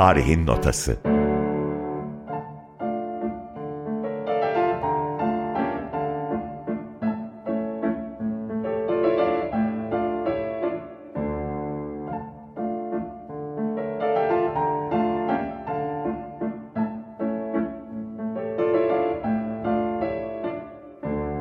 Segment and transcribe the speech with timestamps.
[0.00, 0.96] Tarihin Notası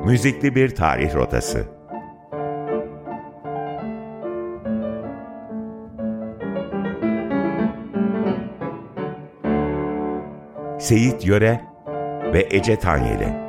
[0.06, 1.79] Müzikli bir tarih rotası.
[10.90, 11.62] Seyit Yöre
[12.34, 13.49] ve Ece Tanyeli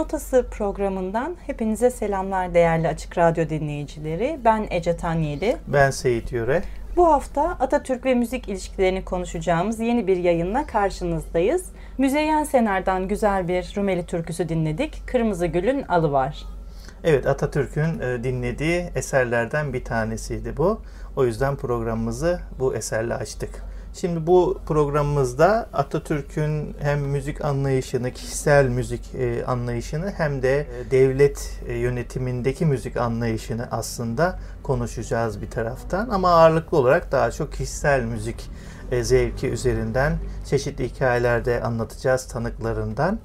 [0.00, 4.40] Notası programından hepinize selamlar değerli Açık Radyo dinleyicileri.
[4.44, 5.56] Ben Ece Tanyeli.
[5.66, 6.62] Ben Seyit Yöre.
[6.96, 11.72] Bu hafta Atatürk ve müzik ilişkilerini konuşacağımız yeni bir yayınla karşınızdayız.
[11.98, 15.02] Müzeyyen Senar'dan güzel bir Rumeli türküsü dinledik.
[15.06, 16.44] Kırmızı Gül'ün Alı Var.
[17.04, 20.82] Evet Atatürk'ün e, dinlediği eserlerden bir tanesiydi bu.
[21.16, 23.62] O yüzden programımızı bu eserle açtık.
[23.94, 31.60] Şimdi bu programımızda Atatürk'ün hem müzik anlayışını, kişisel müzik e, anlayışını hem de e, devlet
[31.68, 36.08] e, yönetimindeki müzik anlayışını aslında konuşacağız bir taraftan.
[36.08, 38.50] Ama ağırlıklı olarak daha çok kişisel müzik
[39.02, 40.12] zevki üzerinden
[40.46, 43.18] çeşitli hikayelerde anlatacağız tanıklarından.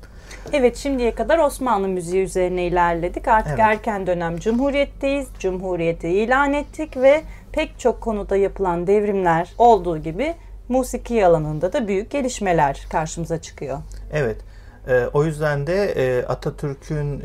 [0.53, 3.27] Evet şimdiye kadar Osmanlı müziği üzerine ilerledik.
[3.27, 3.59] Artık Evet.
[3.59, 5.27] erken dönem Cumhuriyet'teyiz.
[5.39, 10.35] Cumhuriyeti ilan ettik ve pek çok konuda yapılan devrimler olduğu gibi
[10.69, 13.77] musiki alanında da büyük gelişmeler karşımıza çıkıyor.
[14.13, 14.37] Evet.
[14.87, 17.23] E, o yüzden de e, Atatürk'ün e,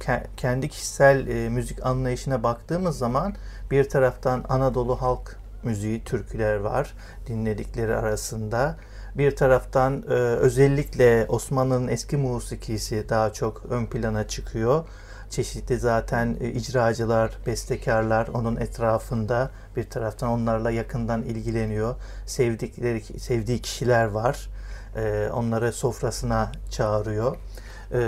[0.00, 3.34] ke- kendi kişisel müzik anlayışına baktığımız zaman
[3.70, 6.94] bir taraftan Anadolu halk müziği, türküler var
[7.26, 8.76] dinledikleri arasında.
[9.14, 10.06] Bir taraftan
[10.40, 14.84] özellikle Osmanlı'nın eski musikisi daha çok ön plana çıkıyor.
[15.30, 21.94] Çeşitli zaten e, icracılar, bestekarlar onun etrafında bir taraftan onlarla yakından ilgileniyor.
[22.26, 24.48] Sevdikleri sevdiği kişiler var.
[24.96, 27.36] E, onları sofrasına çağırıyor.
[27.36, 28.00] E,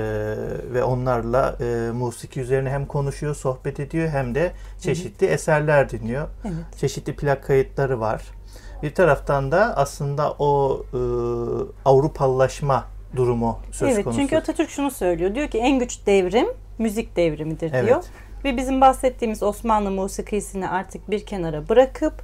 [0.74, 6.28] ve onlarla e, musiki üzerine hem konuşuyor, sohbet ediyor hem de çeşitli eserler dinliyor.
[6.44, 6.78] Evet.
[6.78, 8.22] Çeşitli plak kayıtları var.
[8.82, 10.98] Bir taraftan da aslında o e,
[11.84, 12.84] Avrupalılaşma
[13.16, 14.20] durumu söz evet konusu.
[14.20, 15.34] çünkü Atatürk şunu söylüyor.
[15.34, 16.46] Diyor ki en güç devrim
[16.78, 17.86] müzik devrimidir Evet.
[17.86, 18.04] diyor.
[18.44, 22.14] Ve bizim bahsettiğimiz Osmanlı musikisini artık bir kenara bırakıp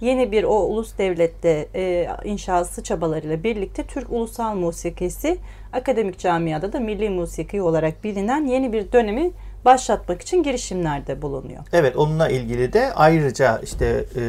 [0.00, 5.38] yeni bir o ulus devlette e, inşası çabalarıyla birlikte Türk ulusal musikisi
[5.72, 9.30] akademik camiada da milli musiki olarak bilinen yeni bir dönemi
[9.64, 11.60] başlatmak için girişimlerde bulunuyor.
[11.72, 14.22] Evet onunla ilgili de ayrıca işte e,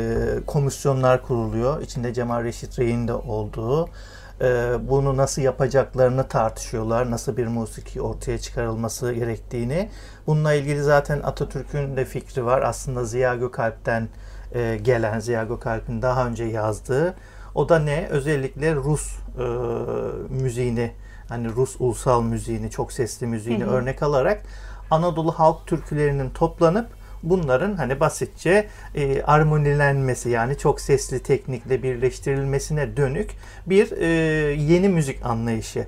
[0.48, 1.82] komisyonlar kuruluyor.
[1.82, 3.90] İçinde Cemal Reşit Rey'in de olduğu.
[4.42, 7.12] E, bunu nasıl yapacaklarını tartışıyorlar.
[7.12, 9.90] Nasıl bir musiki ortaya çıkarılması gerektiğini.
[10.28, 12.62] Bununla ilgili zaten Atatürk'ün de fikri var.
[12.62, 14.10] Aslında Ziya Gökalp'ten
[14.54, 17.16] e, gelen, Ziya Gökalp'in daha önce yazdığı.
[17.56, 18.08] O da ne?
[18.10, 19.44] Özellikle Rus e,
[20.34, 20.92] müziğini,
[21.30, 23.72] hani Rus ulusal müziğini, çok sesli müziğini Hı hı.
[23.72, 24.42] örnek alarak
[24.92, 33.30] Anadolu halk türkülerinin toplanıp bunların hani basitçe e, armonilenmesi yani çok sesli teknikle birleştirilmesine dönük
[33.66, 34.08] bir e,
[34.54, 35.88] yeni müzik anlayışı.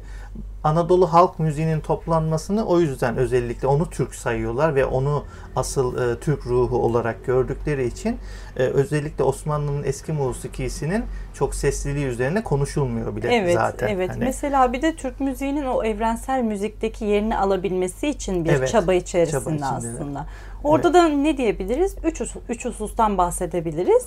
[0.63, 5.24] Anadolu halk müziğinin toplanmasını o yüzden özellikle onu Türk sayıyorlar ve onu
[5.56, 8.18] asıl e, Türk ruhu olarak gördükleri için
[8.58, 11.04] e, özellikle Osmanlı'nın eski musikisinin
[11.34, 13.88] çok sesliliği üzerine konuşulmuyor bile Evet, zaten.
[13.88, 14.10] evet.
[14.10, 18.94] Hani- Mesela bir de Türk müziğinin o evrensel müzikteki yerini alabilmesi için bir Evet, çaba
[18.94, 19.66] içerisinde çaba içinde.
[19.66, 20.25] aslında.
[20.64, 21.96] Orada da ne diyebiliriz?
[22.04, 24.06] Üç, üç husustan bahsedebiliriz.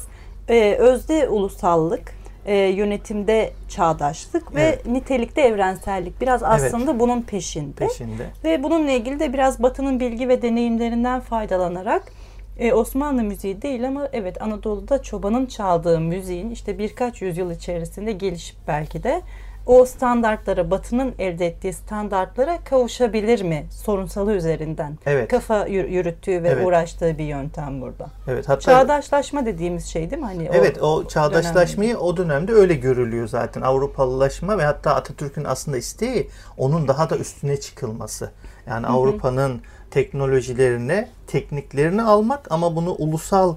[0.49, 2.13] Ee, özde ulusallık,
[2.47, 4.87] e, yönetimde çağdaşlık ve Evet.
[4.87, 6.21] nitelikte evrensellik.
[6.21, 6.53] Biraz Evet.
[6.53, 7.75] aslında bunun peşinde.
[7.75, 8.27] peşinde.
[8.45, 12.03] Ve bununla ilgili de biraz Batı'nın bilgi ve deneyimlerinden faydalanarak
[12.59, 18.57] e, Osmanlı müziği değil ama evet Anadolu'da çobanın çaldığı müziğin işte birkaç yüzyıl içerisinde gelişip
[18.69, 19.23] belki de
[19.67, 25.31] o standartlara, Batı'nın elde ettiği standartlara kavuşabilir mi sorunsalı üzerinden Evet.
[25.31, 26.67] kafa yür- yürüttüğü ve Evet.
[26.67, 28.07] uğraştığı bir yöntem burada.
[28.29, 30.27] Evet hatta Çağdaşlaşma dediğimiz şey değil mi?
[30.29, 33.61] Hani Evet o çağdaşlaşmayı o dönemde öyle görülüyor zaten.
[33.61, 38.31] Avrupalılaşma ve hatta Atatürk'ün aslında isteği onun daha da üstüne çıkılması.
[38.67, 43.57] Yani Avrupa'nın teknolojilerini, tekniklerini almak ama bunu ulusal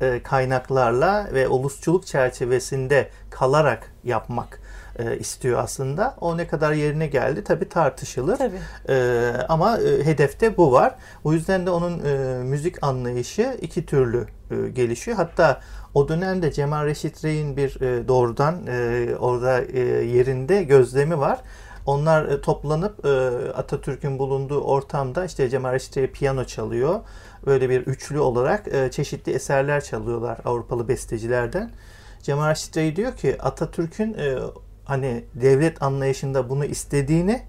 [0.00, 4.60] e, kaynaklarla ve ulusçuluk çerçevesinde kalarak yapmak
[4.98, 6.16] e, istiyor aslında.
[6.20, 8.36] O ne kadar yerine geldi tabii tartışılır.
[8.36, 8.58] Tabii.
[8.88, 10.94] Ee, ama e, hedefte bu var.
[11.24, 15.16] O yüzden de onun e, müzik anlayışı iki türlü e, gelişiyor.
[15.16, 15.60] Hatta
[15.94, 21.40] o dönemde Cemal Reşit Rey'in bir e, doğrudan e, orada e, yerinde gözlemi var.
[21.86, 23.08] Onlar e, toplanıp e,
[23.52, 27.00] Atatürk'ün bulunduğu ortamda işte Cemal Reşit Rey piyano çalıyor.
[27.46, 31.70] Böyle bir üçlü olarak e, çeşitli eserler çalıyorlar Avrupalı bestecilerden.
[32.22, 34.38] Cemal Reşit Rey diyor ki Atatürk'ün e,
[34.88, 37.42] hani devlet anlayışında bunu istediğini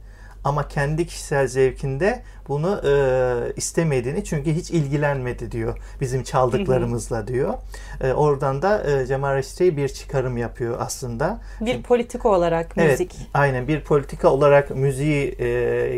[0.43, 7.53] ama kendi kişisel zevkinde bunu e, istemediğini çünkü hiç ilgilenmedi diyor bizim çaldıklarımızla diyor.
[8.01, 11.41] E, oradan da e, Cemal Reşit Rey bir çıkarım yapıyor aslında.
[11.61, 13.15] Bir politika olarak Evet, müzik.
[13.33, 15.47] aynen bir politika olarak müziği e,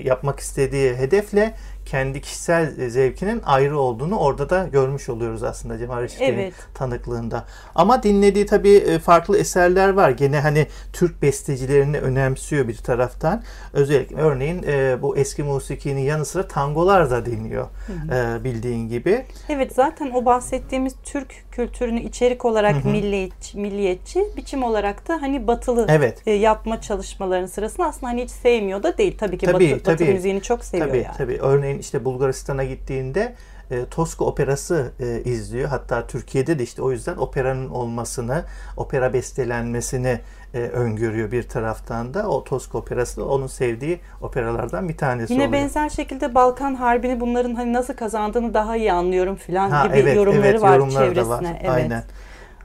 [0.06, 1.54] yapmak istediği hedefle
[1.86, 6.54] kendi kişisel e, zevkinin ayrı olduğunu orada da görmüş oluyoruz aslında Cemal Reşit Rey'in Evet.
[6.74, 7.46] tanıklığında.
[7.76, 10.10] Ama dinlediği tabii e, farklı eserler var.
[10.10, 13.44] Gene hani Türk bestecilerini önemsiyor bir taraftan.
[13.74, 17.68] Özellikle örneğin e, bu eski musikinin yanı sıra tangolar da dinliyor
[18.12, 19.26] e, bildiğin gibi.
[19.50, 22.88] Evet zaten o bahsettiğimiz Türk kültürünü içerik olarak Hı hı.
[22.90, 26.28] milliyetçi, milliyetçi, biçim olarak da hani batılı Evet.
[26.28, 29.18] yapma çalışmalarının sırasında aslında hani hiç sevmiyor da değil.
[29.18, 30.14] Tabii ki Tabii, batı, batı tabii.
[30.14, 31.18] müziğini çok seviyor tabii yani.
[31.18, 31.38] tabii.
[31.42, 33.36] Örneğin işte Bulgaristan'a gittiğinde
[33.72, 35.70] e, Tosca operası e, izliyor.
[35.70, 38.44] Hatta Türkiye'de de işte o yüzden operanın olmasını,
[38.78, 40.20] opera bestelenmesini
[40.54, 42.28] e, öngörüyor bir taraftan da.
[42.30, 45.62] O Tosca operası da onun sevdiği operalardan bir tanesi Yine oluyor.
[45.64, 50.16] benzer şekilde Balkan Harbi'ni bunların hani nasıl kazandığını daha iyi anlıyorum filan Ha, gibi evet,
[50.16, 51.30] yorumları evet, var yorumları da çevresine.
[51.34, 51.58] var.
[51.62, 51.70] Evet.
[51.70, 52.04] Aynen.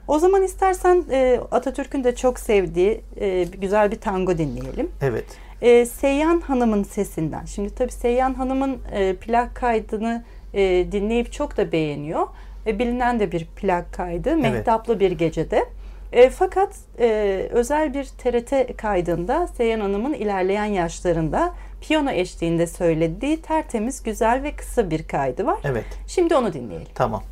[0.07, 4.89] O zaman istersen e, Atatürk'ün de çok sevdiği e, güzel bir tango dinleyelim.
[5.01, 5.25] Evet.
[5.61, 7.45] E, Seyyan Hanım'ın sesinden.
[7.45, 10.23] Şimdi tabii Seyyan Hanım'ın e, plak kaydını
[10.53, 12.27] e, dinleyip çok da beğeniyor.
[12.67, 14.37] E, bilinen de bir plak kaydı.
[14.37, 15.65] Mehtaplı bir gecede.
[16.11, 17.07] E, fakat e,
[17.51, 24.89] özel bir TRT kaydında Seyhan Hanım'ın ilerleyen yaşlarında piyano eşliğinde söylediği tertemiz, güzel ve kısa
[24.89, 25.59] bir kaydı var.
[25.63, 25.85] Evet.
[26.07, 26.87] Şimdi onu dinleyelim.
[26.95, 27.23] Tamam.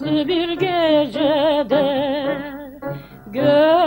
[0.00, 1.82] Mehtaplı bir gecede
[3.26, 3.77] görmüş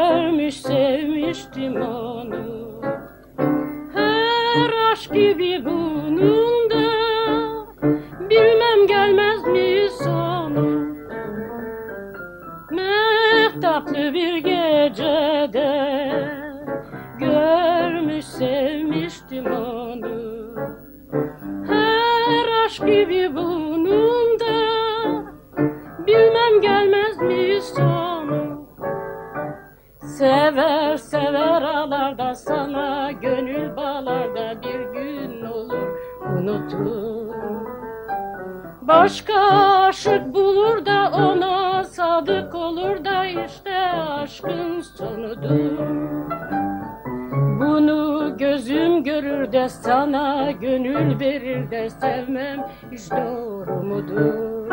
[52.91, 54.71] hiç doğru mudur?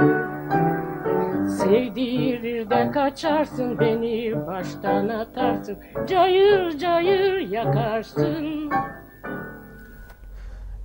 [1.49, 8.71] Sevdirir de kaçarsın beni baştan atarsın cayır cayır yakarsın.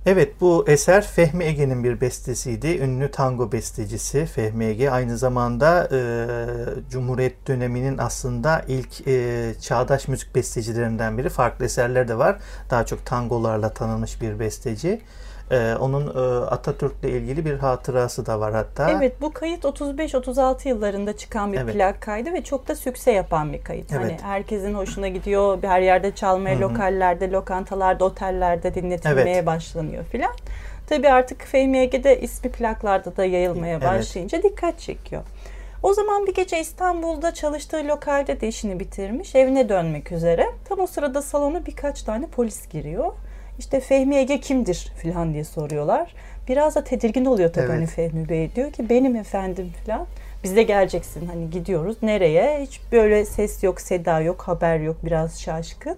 [0.06, 2.66] Evet bu eser Fehmi Ege'nin bir bestesiydi.
[2.66, 6.00] Ünlü tango bestecisi Fehmi Ege aynı zamanda e,
[6.90, 11.28] Cumhuriyet döneminin aslında ilk e, çağdaş müzik bestecilerinden biri.
[11.28, 12.36] Farklı eserler de var.
[12.70, 15.00] Daha çok tangolarla tanınmış bir besteci.
[15.50, 18.90] E, onun e, Atatürk'le ilgili bir hatırası da var hatta.
[18.90, 21.74] Evet bu kayıt 35-36 yıllarında çıkan bir Evet.
[21.74, 23.92] plak kaydı ve çok da sükse yapan bir kayıt.
[23.92, 24.22] Hani Evet.
[24.22, 25.58] herkesin hoşuna gidiyor.
[25.62, 26.62] Her yerde çalmaya, Hı hı.
[26.62, 29.46] lokallerde, lokantalarda, otellerde dinletilmeye Evet.
[29.46, 30.32] başlanıyor filan.
[30.88, 33.88] Tabii artık Fehmi Ege'de ismi plaklarda da yayılmaya Evet.
[33.88, 35.22] başlayınca dikkat çekiyor.
[35.82, 39.34] O zaman bir gece İstanbul'da çalıştığı lokalde de işini bitirmiş.
[39.34, 40.46] Evine dönmek üzere.
[40.68, 43.12] Tam o sırada salona birkaç tane polis giriyor.
[43.58, 46.14] İşte Fehmi Ege kimdir filan diye soruyorlar.
[46.48, 47.74] Biraz da tedirgin oluyor tabii Evet.
[47.74, 48.54] hani Fehmi Bey.
[48.56, 50.06] Diyor ki benim efendim filan.
[50.44, 51.96] Biz de geleceksin hani gidiyoruz.
[52.02, 52.60] Nereye?
[52.62, 54.96] Hiç böyle ses yok, seda yok, haber yok.
[55.04, 55.96] Biraz şaşkın.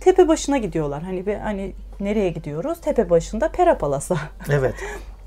[0.00, 1.02] Tepe başına gidiyorlar.
[1.02, 2.80] Hani bir, hani nereye gidiyoruz?
[2.80, 4.16] Tepe başında Pera Palas'a.
[4.50, 4.74] Evet.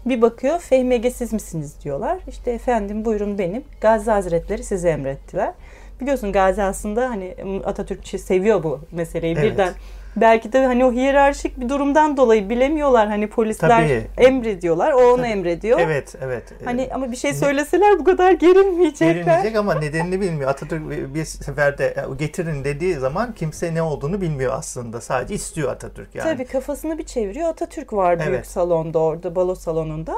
[0.05, 2.17] Bir bakıyor Fehmi Ege siz misiniz diyorlar.
[2.27, 3.63] İşte efendim buyurun benim.
[3.81, 5.53] Gazi Hazretleri sizi emrettiler.
[6.01, 9.51] Biliyorsun Gazi aslında hani Atatürkçü seviyor bu meseleyi Evet.
[9.51, 9.73] birden.
[10.21, 14.07] Belki de hani o hiyerarşik bir durumdan dolayı bilemiyorlar hani polisler Tabii.
[14.27, 14.91] emrediyorlar.
[14.91, 15.27] O onu Tabii.
[15.27, 15.79] emrediyor.
[15.79, 16.43] Evet, evet.
[16.65, 19.15] Hani ama bir şey söyleseler bu kadar gerilmeyecekler.
[19.15, 20.49] Verilmeyecek ama nedenini bilmiyor.
[20.49, 25.01] Atatürk bir seferde e, getirin dediği zaman kimse ne olduğunu bilmiyor aslında.
[25.01, 26.33] Sadece istiyor Atatürk yani.
[26.33, 27.49] Tabii kafasını bir çeviriyor.
[27.49, 28.47] Atatürk var büyük Evet.
[28.47, 30.13] salonda orada balo salonunda.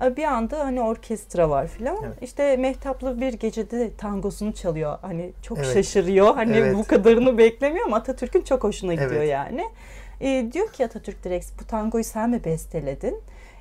[0.00, 1.96] Bir anda hani orkestra var filan.
[2.04, 2.14] Evet.
[2.22, 4.98] İşte Mehtaplı bir gecede tangosunu çalıyor.
[5.02, 5.74] Hani çok Evet.
[5.74, 6.34] şaşırıyor.
[6.34, 6.76] Hani Evet.
[6.76, 9.28] bu kadarını beklemiyor ama Atatürk'ün çok hoşuna gidiyor Evet.
[9.30, 9.64] yani.
[10.20, 13.18] E, diyor ki Atatürk direkt bu tangoyu sen mi besteledin?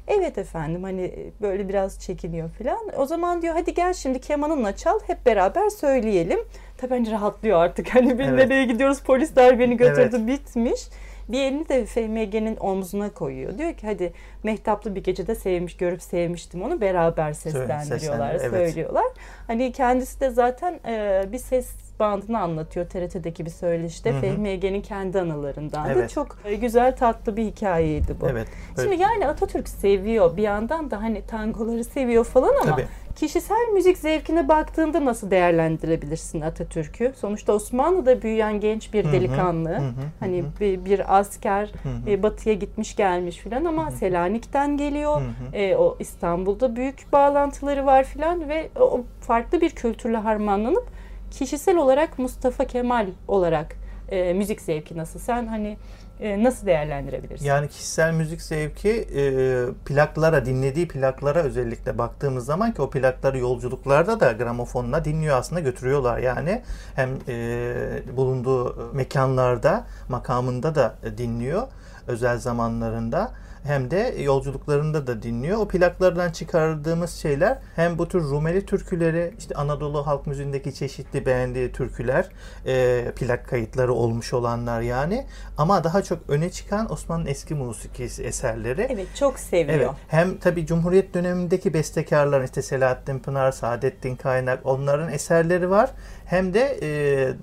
[0.07, 2.79] Evet efendim hani böyle biraz çekiniyor filan.
[2.97, 6.39] O zaman diyor hadi gel şimdi kemanınla çal hep beraber söyleyelim.
[6.77, 7.89] Tabii hani rahatlıyor artık.
[7.95, 8.39] Hani biz Evet.
[8.49, 10.27] nereye gidiyoruz polisler beni götürdü Evet.
[10.27, 10.81] bitmiş.
[11.29, 13.57] Bir elini de FMG'nin omzuna koyuyor.
[13.57, 18.69] Diyor ki hadi mehtaplı bir gecede sevmiş, görüp sevmiştim onu beraber seslendiriyorlar, seslendir- evet.
[18.73, 19.05] söylüyorlar.
[19.47, 21.67] Hani kendisi de zaten e, bir ses
[21.99, 24.11] bandını anlatıyor TRT'deki bir söyleşte.
[24.11, 24.21] Hı hı.
[24.21, 26.09] Fehmi Ege'nin kendi anılarından da Evet.
[26.09, 28.29] çok e, güzel tatlı bir hikayeydi bu.
[28.29, 28.47] Evet.
[28.81, 30.37] Şimdi yani Atatürk seviyor.
[30.37, 32.87] Bir yandan da hani tangoları seviyor falan ama Tabii.
[33.19, 37.13] Kişisel müzik zevkine baktığında nasıl değerlendirebilirsin Atatürk'ü?
[37.15, 39.69] Sonuçta Osmanlı'da büyüyen genç bir hı, delikanlı.
[39.69, 40.59] hı hı, hani hı hı.
[40.59, 41.71] bir, bir asker
[42.07, 45.21] e, batıya gitmiş gelmiş filan ama Selanik'ten geliyor.
[45.53, 50.87] E, o İstanbul'da büyük bağlantıları var filan ve o farklı bir kültürle harmanlanıp
[51.31, 53.75] kişisel olarak Mustafa Kemal olarak
[54.11, 55.19] e, müzik zevki nasıl?
[55.19, 55.77] Sen hani
[56.19, 57.45] e, nasıl değerlendirebilirsin?
[57.45, 59.23] Yani kişisel müzik zevki e,
[59.85, 66.17] plaklara, dinlediği plaklara özellikle baktığımız zaman ki o plakları yolculuklarda da gramofonla dinliyor aslında götürüyorlar
[66.17, 66.61] yani.
[66.95, 67.73] Hem e,
[68.17, 71.67] bulunduğu mekanlarda, makamında da dinliyor
[72.07, 73.31] özel zamanlarında.
[73.63, 75.57] Hem de yolculuklarında da dinliyor.
[75.57, 81.71] O plaklardan çıkardığımız şeyler hem bu tür Rumeli türküleri, işte Anadolu halk müziğindeki çeşitli beğendiği
[81.71, 82.29] türküler,
[82.65, 85.25] e, plak kayıtları olmuş olanlar yani.
[85.57, 88.87] Ama daha çok öne çıkan Osmanlı'nın eski musikisi eserleri.
[88.89, 89.79] Evet çok seviyor.
[89.79, 89.89] Evet.
[90.07, 95.89] Hem tabii Cumhuriyet dönemindeki bestekarlar işte Selahattin Pınar, Saadettin Kaynak onların eserleri var.
[96.25, 96.89] Hem de e,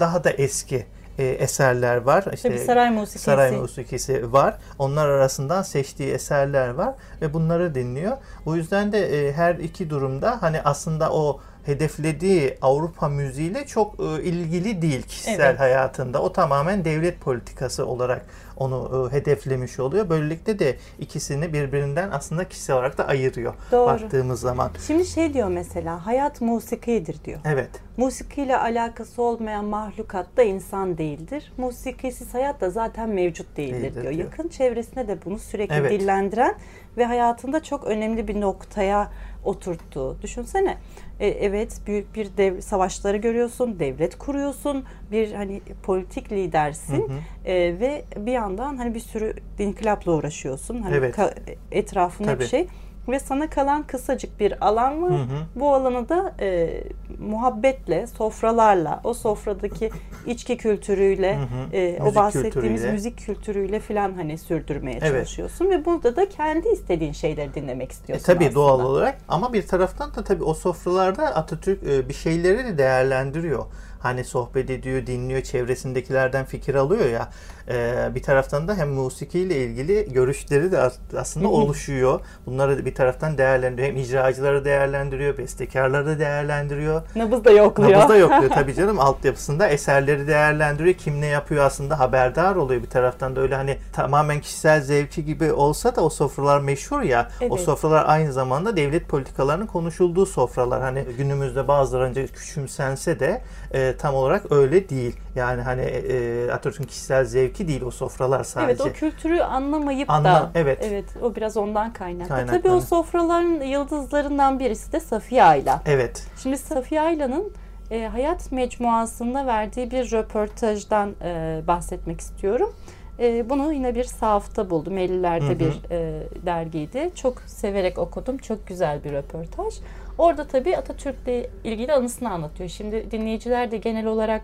[0.01, 0.87] daha da eski
[1.19, 2.25] e, eserler var.
[2.33, 3.25] İşte Tabii saray musikisi.
[3.25, 4.55] Saray musikisi var.
[4.79, 8.17] Onlar arasından seçtiği eserler var ve bunları dinliyor.
[8.47, 14.23] O yüzden de e, her iki durumda hani aslında o hedeflediği Avrupa müziğiyle çok e,
[14.23, 15.61] ilgili değil kişisel Evet.
[15.61, 16.23] hayatında.
[16.23, 20.09] O tamamen devlet politikası olarak onu e, hedeflemiş oluyor.
[20.09, 23.87] Böylelikle de ikisini birbirinden aslında kişisel olarak da ayırıyor Doğru.
[23.87, 24.71] baktığımız zaman.
[24.87, 27.39] Şimdi şey diyor mesela hayat musikidir diyor.
[27.45, 27.71] Evet.
[27.97, 31.53] Musikiyle alakası olmayan mahlukat da insan değildir.
[31.57, 34.13] Musikisiz hayat da zaten mevcut değildir, Değildir diyor.
[34.15, 34.25] diyor.
[34.25, 35.91] Yakın çevresinde de bunu sürekli Evet.
[35.91, 36.55] dillendiren
[36.97, 39.13] ve hayatında çok önemli bir noktaya
[39.47, 40.17] oturttuğu.
[40.23, 40.77] Düşünsene.
[41.21, 47.51] E, evet büyük bir dev, savaşları görüyorsun, devlet kuruyorsun, bir hani politik lidersin Hı hı.
[47.51, 50.83] E, ve bir yandan hani bir sürü inkılapla uğraşıyorsun.
[50.83, 51.19] Hani Evet.
[51.19, 51.35] ka-
[51.73, 52.47] etrafın hep Tabii.
[52.47, 52.67] şey
[53.09, 55.11] ve sana kalan kısacık bir alan var.
[55.11, 55.47] Hı hı.
[55.55, 56.81] Bu alanı da e,
[57.19, 59.91] muhabbetle, sofralarla, o sofradaki
[60.27, 61.39] içki kültürüyle,
[61.73, 62.93] e, o bahsettiğimiz kültürüyle.
[62.93, 65.11] müzik kültürüyle falan hani sürdürmeye Evet.
[65.13, 68.25] çalışıyorsun ve burada da kendi istediğin şeyleri dinlemek E, istiyorsun.
[68.27, 68.55] tabii aslında.
[68.55, 73.65] doğal olarak ama bir taraftan da tabii o sofralarda Atatürk e, bir şeyleri de değerlendiriyor.
[74.01, 77.29] Hani sohbet ediyor, dinliyor, çevresindekilerden fikir alıyor ya.
[77.69, 82.21] E, bir taraftan da hem musikiyle ilgili görüşleri de as- aslında oluşuyor.
[82.47, 83.89] Bunları da bir taraftan değerlendiriyor.
[83.89, 87.03] Hem icracıları değerlendiriyor, bestekarları da değerlendiriyor.
[87.17, 87.91] Nabız da yokluyor.
[87.93, 90.95] Nabızda yokluyor tabii canım altyapısında eserleri değerlendiriyor.
[90.95, 95.53] Kim ne yapıyor aslında haberdar oluyor bir taraftan da öyle hani tamamen kişisel zevki gibi
[95.53, 97.29] olsa da o sofralar meşhur ya.
[97.41, 97.61] O Evet.
[97.61, 100.83] sofralar aynı zamanda devlet politikalarının konuşulduğu sofralar.
[100.83, 103.43] Hani günümüzde bazıları önce küçümsense de
[103.75, 105.17] e, tam olarak öyle değil.
[105.37, 108.83] Yani hani e, Atatürk'ün kişisel zevki değil o sofralar sadece.
[108.83, 110.79] Evet o kültürü anlamayıp Anla- da evet.
[110.83, 112.29] evet o biraz ondan kaynaklı.
[112.29, 112.63] Kaynaklı.
[112.63, 115.83] Tabii o sofraların yıldızlarından birisi de Safiye Ayla.
[115.87, 116.27] Evet.
[116.43, 117.53] Şimdi Safiye Ayla'nın
[117.91, 122.73] e, Hayat Mecmuası'nda verdiği bir röportajdan e, bahsetmek istiyorum.
[123.19, 124.99] E, bunu yine bir sahafta buldum.
[124.99, 125.59] 50'lerde Hı hı.
[125.59, 127.11] bir e, dergiydi.
[127.15, 128.39] Çok severek okudum.
[128.39, 129.75] Çok güzel bir röportaj.
[130.19, 132.69] Orada tabii Atatürk'le ilgili anısını anlatıyor.
[132.71, 134.43] Şimdi dinleyiciler de genel olarak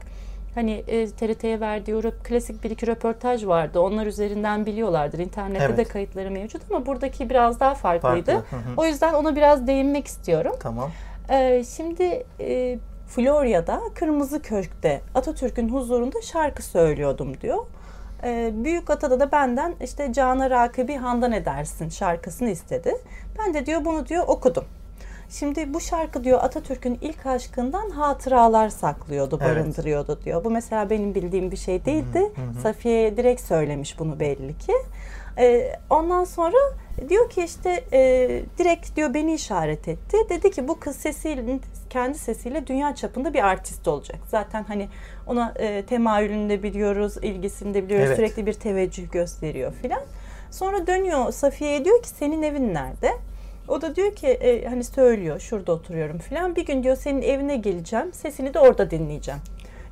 [0.55, 3.81] hani e, TRT'ye verdiği röp- klasik bir iki röportaj vardı.
[3.81, 5.19] Onlar üzerinden biliyorlardır.
[5.19, 5.77] İnternette Evet.
[5.79, 8.33] de kayıtları mevcut ama buradaki biraz daha farklıydı.
[8.33, 8.57] Farklı.
[8.57, 8.75] Hı hı.
[8.77, 10.53] O yüzden ona biraz değinmek istiyorum.
[10.61, 10.91] Tamam.
[11.31, 17.67] Ee, şimdi e, Florya'da Kırmızı Köşk'te Atatürk'ün huzurunda şarkı söylüyordum diyor.
[18.25, 22.95] Ee, Büyük Atada da benden işte Cana Rakibi Handan Edersin şarkısını istedi.
[23.39, 24.65] Ben de diyor bunu diyor okudum.
[25.33, 29.51] Şimdi bu şarkı diyor Atatürk'ün ilk aşkından hatıralar saklıyordu, Evet.
[29.51, 30.45] barındırıyordu diyor.
[30.45, 32.33] Bu mesela benim bildiğim bir şey değildi.
[32.63, 34.73] Safiye'ye direkt söylemiş bunu belli ki.
[35.39, 36.57] Ee, ondan sonra
[37.09, 38.01] diyor ki işte e,
[38.59, 40.17] direkt diyor beni işaret etti.
[40.29, 41.59] Dedi ki bu kız sesiyle
[41.91, 44.19] kendi sesiyle dünya çapında bir artist olacak.
[44.29, 44.89] Zaten hani
[45.27, 48.07] ona e, temayülünü de biliyoruz, ilgisini de biliyoruz.
[48.07, 48.17] Evet.
[48.17, 50.03] Sürekli bir teveccüh gösteriyor filan.
[50.51, 53.13] Sonra dönüyor Safiye'ye diyor ki senin evin nerede?
[53.69, 56.57] O da diyor ki e, hani söylüyor şurada oturuyorum filan.
[56.57, 58.13] Bir gün diyor senin evine geleceğim.
[58.13, 59.41] Sesini de orada dinleyeceğim.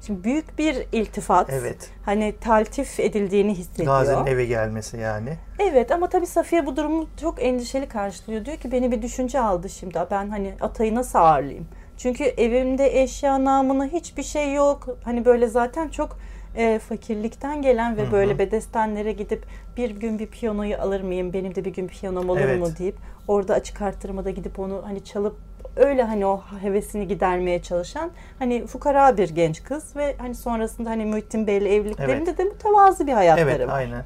[0.07, 1.51] Şimdi büyük bir iltifat.
[1.53, 1.91] Evet.
[2.05, 3.87] Hani taltif edildiğini hissediyor.
[3.87, 5.37] Gazi'nin eve gelmesi yani.
[5.59, 8.45] Evet ama tabii Safiye bu durumu çok endişeli karşılıyor.
[8.45, 9.99] Diyor ki beni bir düşünce aldı şimdi.
[10.11, 11.67] Ben hani Atay'ı nasıl ağırlayayım?
[11.97, 14.89] Çünkü evimde eşya namına hiçbir şey yok.
[15.05, 16.19] Hani böyle zaten çok
[16.57, 18.13] e, fakirlikten gelen ve Hı hı.
[18.13, 19.45] böyle bedestenlere gidip
[19.81, 21.33] bir gün bir piyanoyu alır mıyım?
[21.33, 22.61] Benim de bir gün piyanom olur Evet.
[22.61, 22.97] mu deyip
[23.29, 25.37] orada açık arttırmada gidip onu hani çalıp
[25.77, 31.05] öyle hani o hevesini gidermeye çalışan hani fukara bir genç kız ve hani sonrasında hani
[31.05, 33.77] Muhittin Bey'le evliliklerinde de mütevazı bir hayatları Evet var.
[33.79, 34.05] aynen.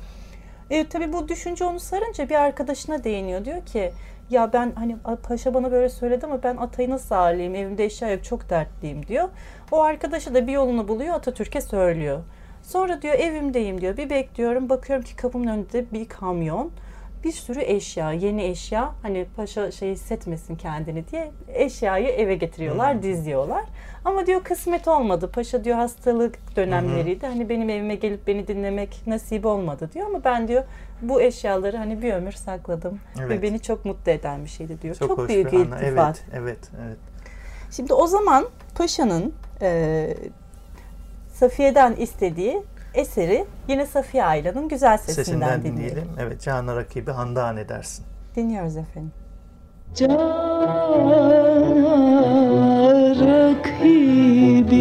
[0.71, 3.45] E, tabii bu düşünce onu sarınca bir arkadaşına değiniyor.
[3.45, 3.93] Diyor ki
[4.31, 7.55] ya ben hani paşa bana böyle söyledi ama ben Atay'ı nasıl ağırlayayım?
[7.55, 9.29] Evimde eşya yok çok dertliyim diyor.
[9.73, 12.19] O arkadaşı da bir yolunu buluyor Atatürk'e söylüyor.
[12.65, 13.97] Sonra diyor evimdeyim diyor.
[13.97, 16.71] Bir bekliyorum bakıyorum ki kapımın önünde bir kamyon.
[17.25, 18.93] Bir sürü eşya, yeni eşya.
[19.03, 23.65] Hani paşa şey hissetmesin kendini diye eşyayı eve getiriyorlar, diziyorlar.
[24.05, 25.31] Ama diyor kısmet olmadı.
[25.35, 27.27] Paşa diyor hastalık dönemleriydi.
[27.27, 30.65] Hani benim evime gelip beni dinlemek nasip olmadı diyor ama ben diyor
[31.03, 33.43] bu eşyaları hani bir ömür sakladım ve Evet.
[33.43, 34.95] beni çok mutlu eden bir şeydi diyor.
[34.95, 35.81] Çok, hoş büyük bir iltifat.
[35.83, 36.99] Evet, evet, evet.
[37.71, 40.15] Şimdi o zaman Paşa'nın e,
[41.35, 42.63] Safiye'den istediği
[42.95, 45.97] eseri yine Safiye Aylan'ın güzel sesinden, Sesinden dinleyelim.
[45.97, 46.09] dinleyelim.
[46.19, 48.05] Evet, Canan rakibi Handan edersin.
[48.37, 49.13] Dinliyoruz efendim.
[49.95, 50.45] Cana
[53.21, 54.75] rakibi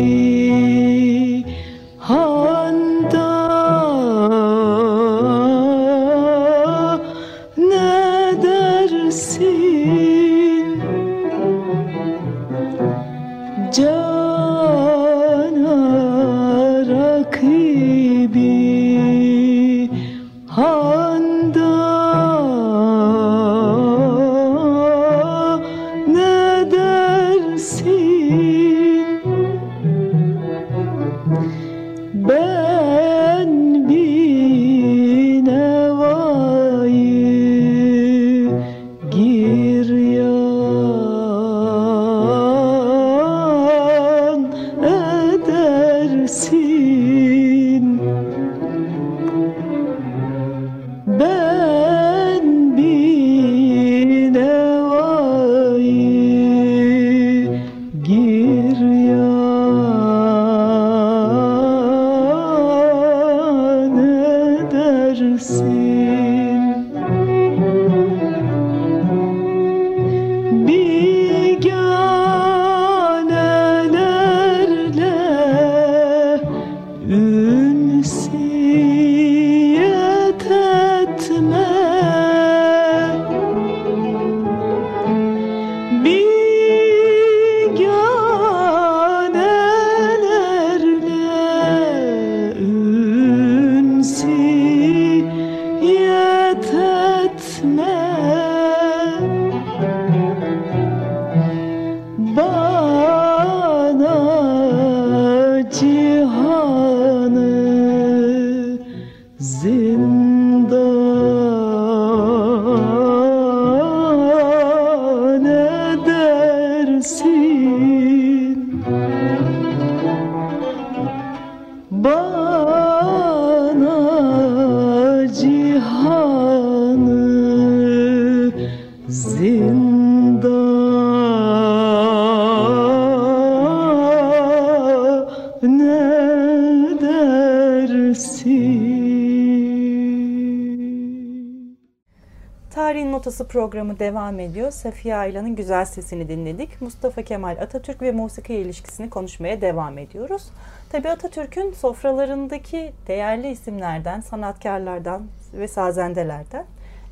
[143.23, 144.71] Notası programı devam ediyor.
[144.71, 146.81] Safiye Aylan'ın güzel sesini dinledik.
[146.81, 150.43] Mustafa Kemal Atatürk ve musiki ilişkisini konuşmaya devam ediyoruz.
[150.91, 156.65] Tabii Atatürk'ün sofralarındaki değerli isimlerden, sanatkarlardan ve sazendelerden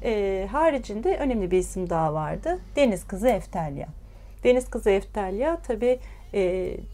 [0.04, 2.60] e, haricinde önemli bir isim daha vardı.
[2.76, 3.88] Deniz Kızı Eftelya.
[4.43, 6.00] Deniz Kızı Eftelya tabii
[6.34, 6.41] e,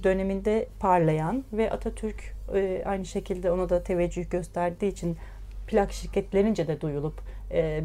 [0.03, 5.17] döneminde parlayan ve Atatürk e, aynı şekilde ona da teveccüh gösterdiği için
[5.67, 7.21] plak şirketlerince de duyulup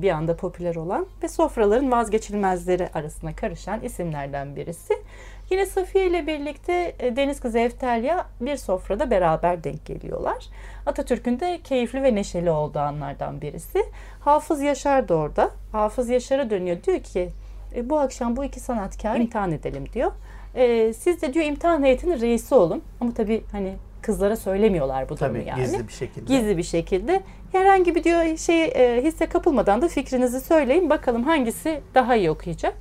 [0.03, 4.95] bir anda popüler olan ve sofraların vazgeçilmezleri arasına karışan isimlerden birisi.
[5.51, 10.47] Yine Safiye ile birlikte e, Deniz Kızı Eftelya bir sofrada beraber denk geliyorlar.
[10.87, 13.85] Atatürk'ün de keyifli ve neşeli olduğu anlardan birisi.
[14.21, 15.51] Hafız Yaşar da orada.
[15.73, 17.29] Hafız Yaşar'a dönüyor diyor ki
[17.75, 20.13] "E, bu akşam bu iki sanatkar imtihan edelim diyor.
[20.55, 22.83] E, siz de diyor imtihan heyetinin reisi olun.
[23.01, 26.35] Ama tabii hani kızlara söylemiyorlar bu durumu Tabii yani gizli bir şekilde.
[26.39, 31.81] gizli bir şekilde herhangi bir diyor şey e, hisse kapılmadan da fikrinizi söyleyin bakalım hangisi
[31.95, 32.75] daha iyi okuyacak.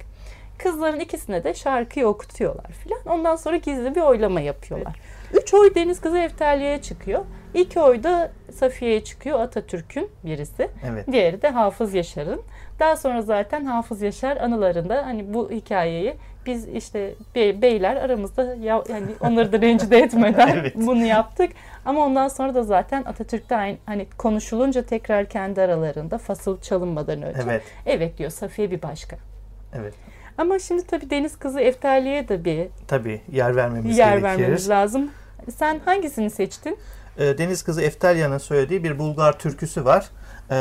[0.57, 2.99] Kızların ikisine de şarkıyı okutuyorlar filan.
[3.05, 4.99] Ondan sonra gizli bir oylama yapıyorlar.
[5.33, 7.25] Üç oy Deniz Kızı Eftelye'ye çıkıyor.
[7.53, 10.69] İki oy da Safiye'ye çıkıyor Atatürk'ün birisi.
[10.91, 11.07] Evet.
[11.11, 12.41] Diğeri de Hafız Yaşar'ın.
[12.79, 18.83] Daha sonra zaten Hafız Yaşar anılarında hani bu hikayeyi biz işte bey- beyler aramızda ya,
[18.89, 20.73] yani onları da rencide etmeden Evet.
[20.75, 21.51] bunu yaptık.
[21.85, 27.41] Ama ondan sonra da zaten Atatürk'te aynı, hani konuşulunca tekrar kendi aralarında fasıl çalınmadan önce
[27.43, 27.63] Evet.
[27.85, 29.17] evet diyor Safiye bir başka.
[29.73, 29.93] Evet.
[30.37, 34.23] Ama şimdi tabii Deniz Kızı Eftelye'ye de bir Tabii yer vermemiz yer gerekir.
[34.23, 35.11] vermemiz lazım.
[35.55, 36.77] Sen hangisini seçtin?
[37.17, 40.09] Ee, Deniz kızı Eftelya'nın söylediği bir Bulgar türküsü var.
[40.51, 40.55] Ee,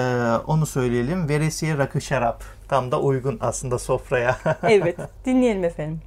[0.47, 1.29] onu söyleyelim.
[1.29, 2.45] Veresiye rakı şarap.
[2.69, 4.37] Tam da uygun aslında sofraya.
[4.63, 6.01] Evet, dinleyelim efendim.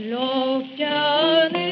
[0.00, 1.67] Lokyanın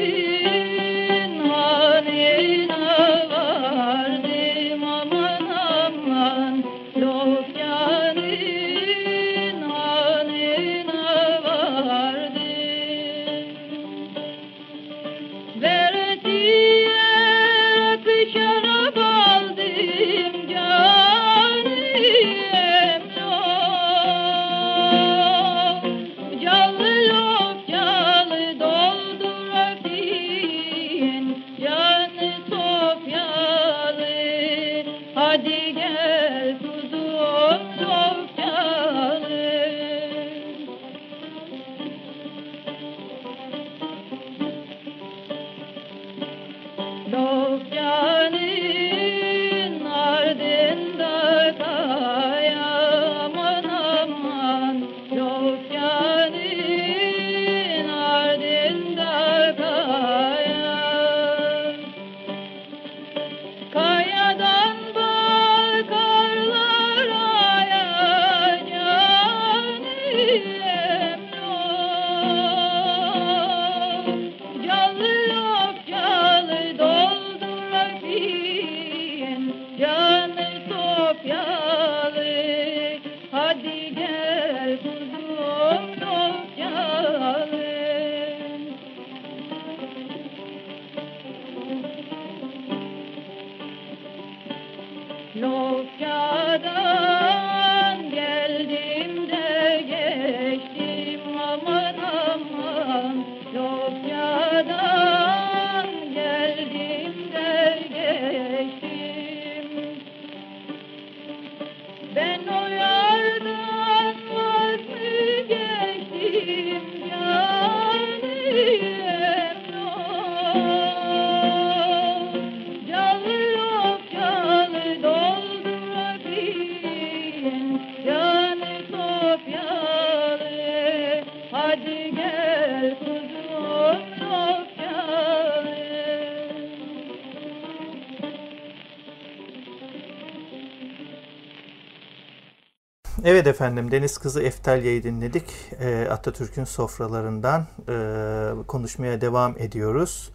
[143.28, 145.44] Evet efendim Deniz Kızı Eftalye'yi dinledik.
[145.80, 150.30] Ee, Atatürk'ün sofralarından e, konuşmaya devam ediyoruz.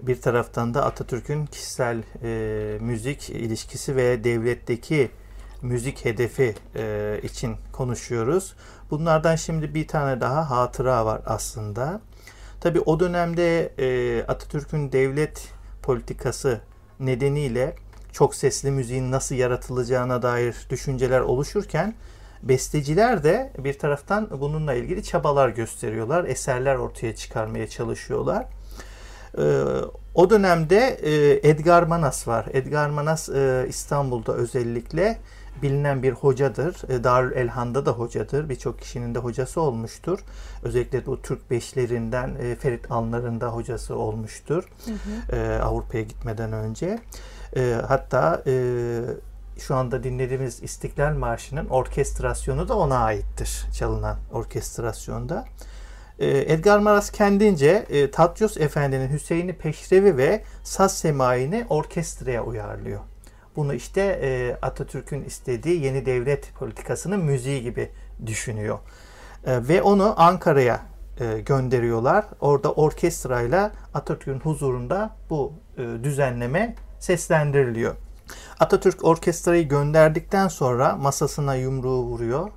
[0.00, 5.10] Bir taraftan da Atatürk'ün kişisel e, müzik ilişkisi ve devletteki
[5.62, 8.54] müzik hedefi e, için konuşuyoruz.
[8.90, 12.00] Bunlardan şimdi bir tane daha hatıra var aslında.
[12.60, 15.48] Tabi o dönemde e, Atatürk'ün devlet
[15.82, 16.60] politikası
[17.00, 17.76] nedeniyle
[18.12, 21.94] çok sesli müziğin nasıl yaratılacağına dair düşünceler oluşurken
[22.48, 26.24] besteciler de bir taraftan bununla ilgili çabalar gösteriyorlar.
[26.24, 28.46] Eserler ortaya çıkarmaya çalışıyorlar.
[29.38, 29.64] Ee,
[30.14, 32.46] o dönemde e, Edgar Manas var.
[32.52, 35.18] Edgar Manas e, İstanbul'da özellikle
[35.62, 36.90] bilinen bir hocadır.
[36.90, 38.48] E, Darül Elhan'da da hocadır.
[38.48, 40.18] Birçok kişinin de hocası olmuştur.
[40.62, 44.64] Özellikle bu Türk beşlerinden Ferit Anlar'ın da hocası olmuştur.
[45.32, 46.98] E, Avrupa'ya gitmeden önce.
[47.88, 48.42] Hatta
[49.58, 53.66] şu anda dinlediğimiz İstiklal Marşı'nın orkestrasyonu da ona aittir.
[53.78, 55.44] Çalınan orkestrasyonda.
[56.18, 63.00] E, Edgar Maras kendince e, Tatyos Efendi'nin Hüseyin'i Peşrevi ve Saz Semai'ni orkestraya uyarlıyor.
[63.56, 67.90] Bunu işte e, Atatürk'ün istediği yeni devlet politikasının müziği gibi
[68.26, 68.78] düşünüyor.
[69.46, 70.80] E, ve onu Ankara'ya
[71.46, 72.24] gönderiyorlar.
[72.40, 75.52] Orada orkestrayla Atatürk'ün huzurunda bu
[76.02, 77.94] düzenleme seslendiriliyor.
[78.60, 82.50] Atatürk orkestrayı gönderdikten sonra masasına yumruğu vuruyor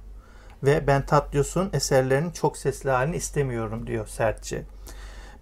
[0.63, 4.63] ve ben Tatyos'un eserlerinin çok sesli halini istemiyorum diyor sertçe.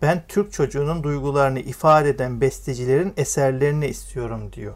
[0.02, 4.74] Ben Türk çocuğunun duygularını ifade eden bestecilerin eserlerini istiyorum diyor.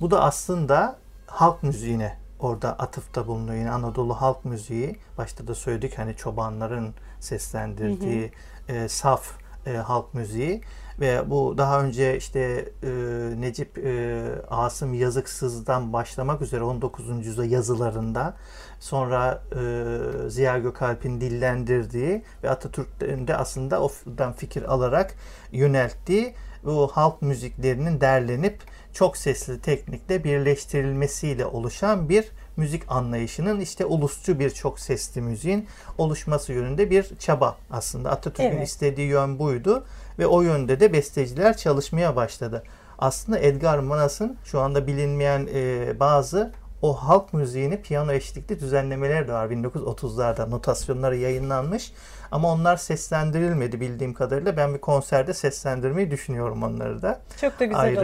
[0.00, 3.58] Bu da aslında halk müziğine orada atıfta bulunuyor.
[3.58, 4.96] Yine Anadolu halk müziği.
[5.18, 8.32] Başta da söyledik hani çobanların seslendirdiği
[8.68, 9.30] e, saf
[9.66, 10.60] e, halk müziği
[11.02, 12.90] ve bu daha önce işte e,
[13.40, 17.08] Necip e, Asım Yazıksız'dan başlamak üzere 19.
[17.08, 18.36] yüzyılda yazılarında
[18.80, 25.14] sonra e, Ziya Gökalp'in dillendirdiği ve Atatürk'ün de aslında oradan fikir alarak
[25.52, 26.34] yönelttiği
[26.64, 28.58] bu halk müziklerinin derlenip
[28.92, 32.24] çok sesli teknikle birleştirilmesiyle oluşan bir
[32.56, 35.66] müzik anlayışının işte ulusçu bir çok sesli müziğin
[35.98, 38.10] oluşması yönünde bir çaba aslında.
[38.10, 38.68] Atatürk'ün Evet.
[38.68, 39.84] istediği yön buydu
[40.18, 42.62] ve o yönde de besteciler çalışmaya başladı.
[42.98, 49.32] Aslında Edgar Manas'ın şu anda bilinmeyen e, bazı o halk müziğini piyano eşlikli düzenlemeleri de
[49.32, 51.92] var 1930'larda notasyonları yayınlanmış
[52.32, 57.80] ama onlar seslendirilmedi bildiğim kadarıyla ben bir konserde seslendirmeyi düşünüyorum onları da Çok da güzel
[57.98, 58.00] olur.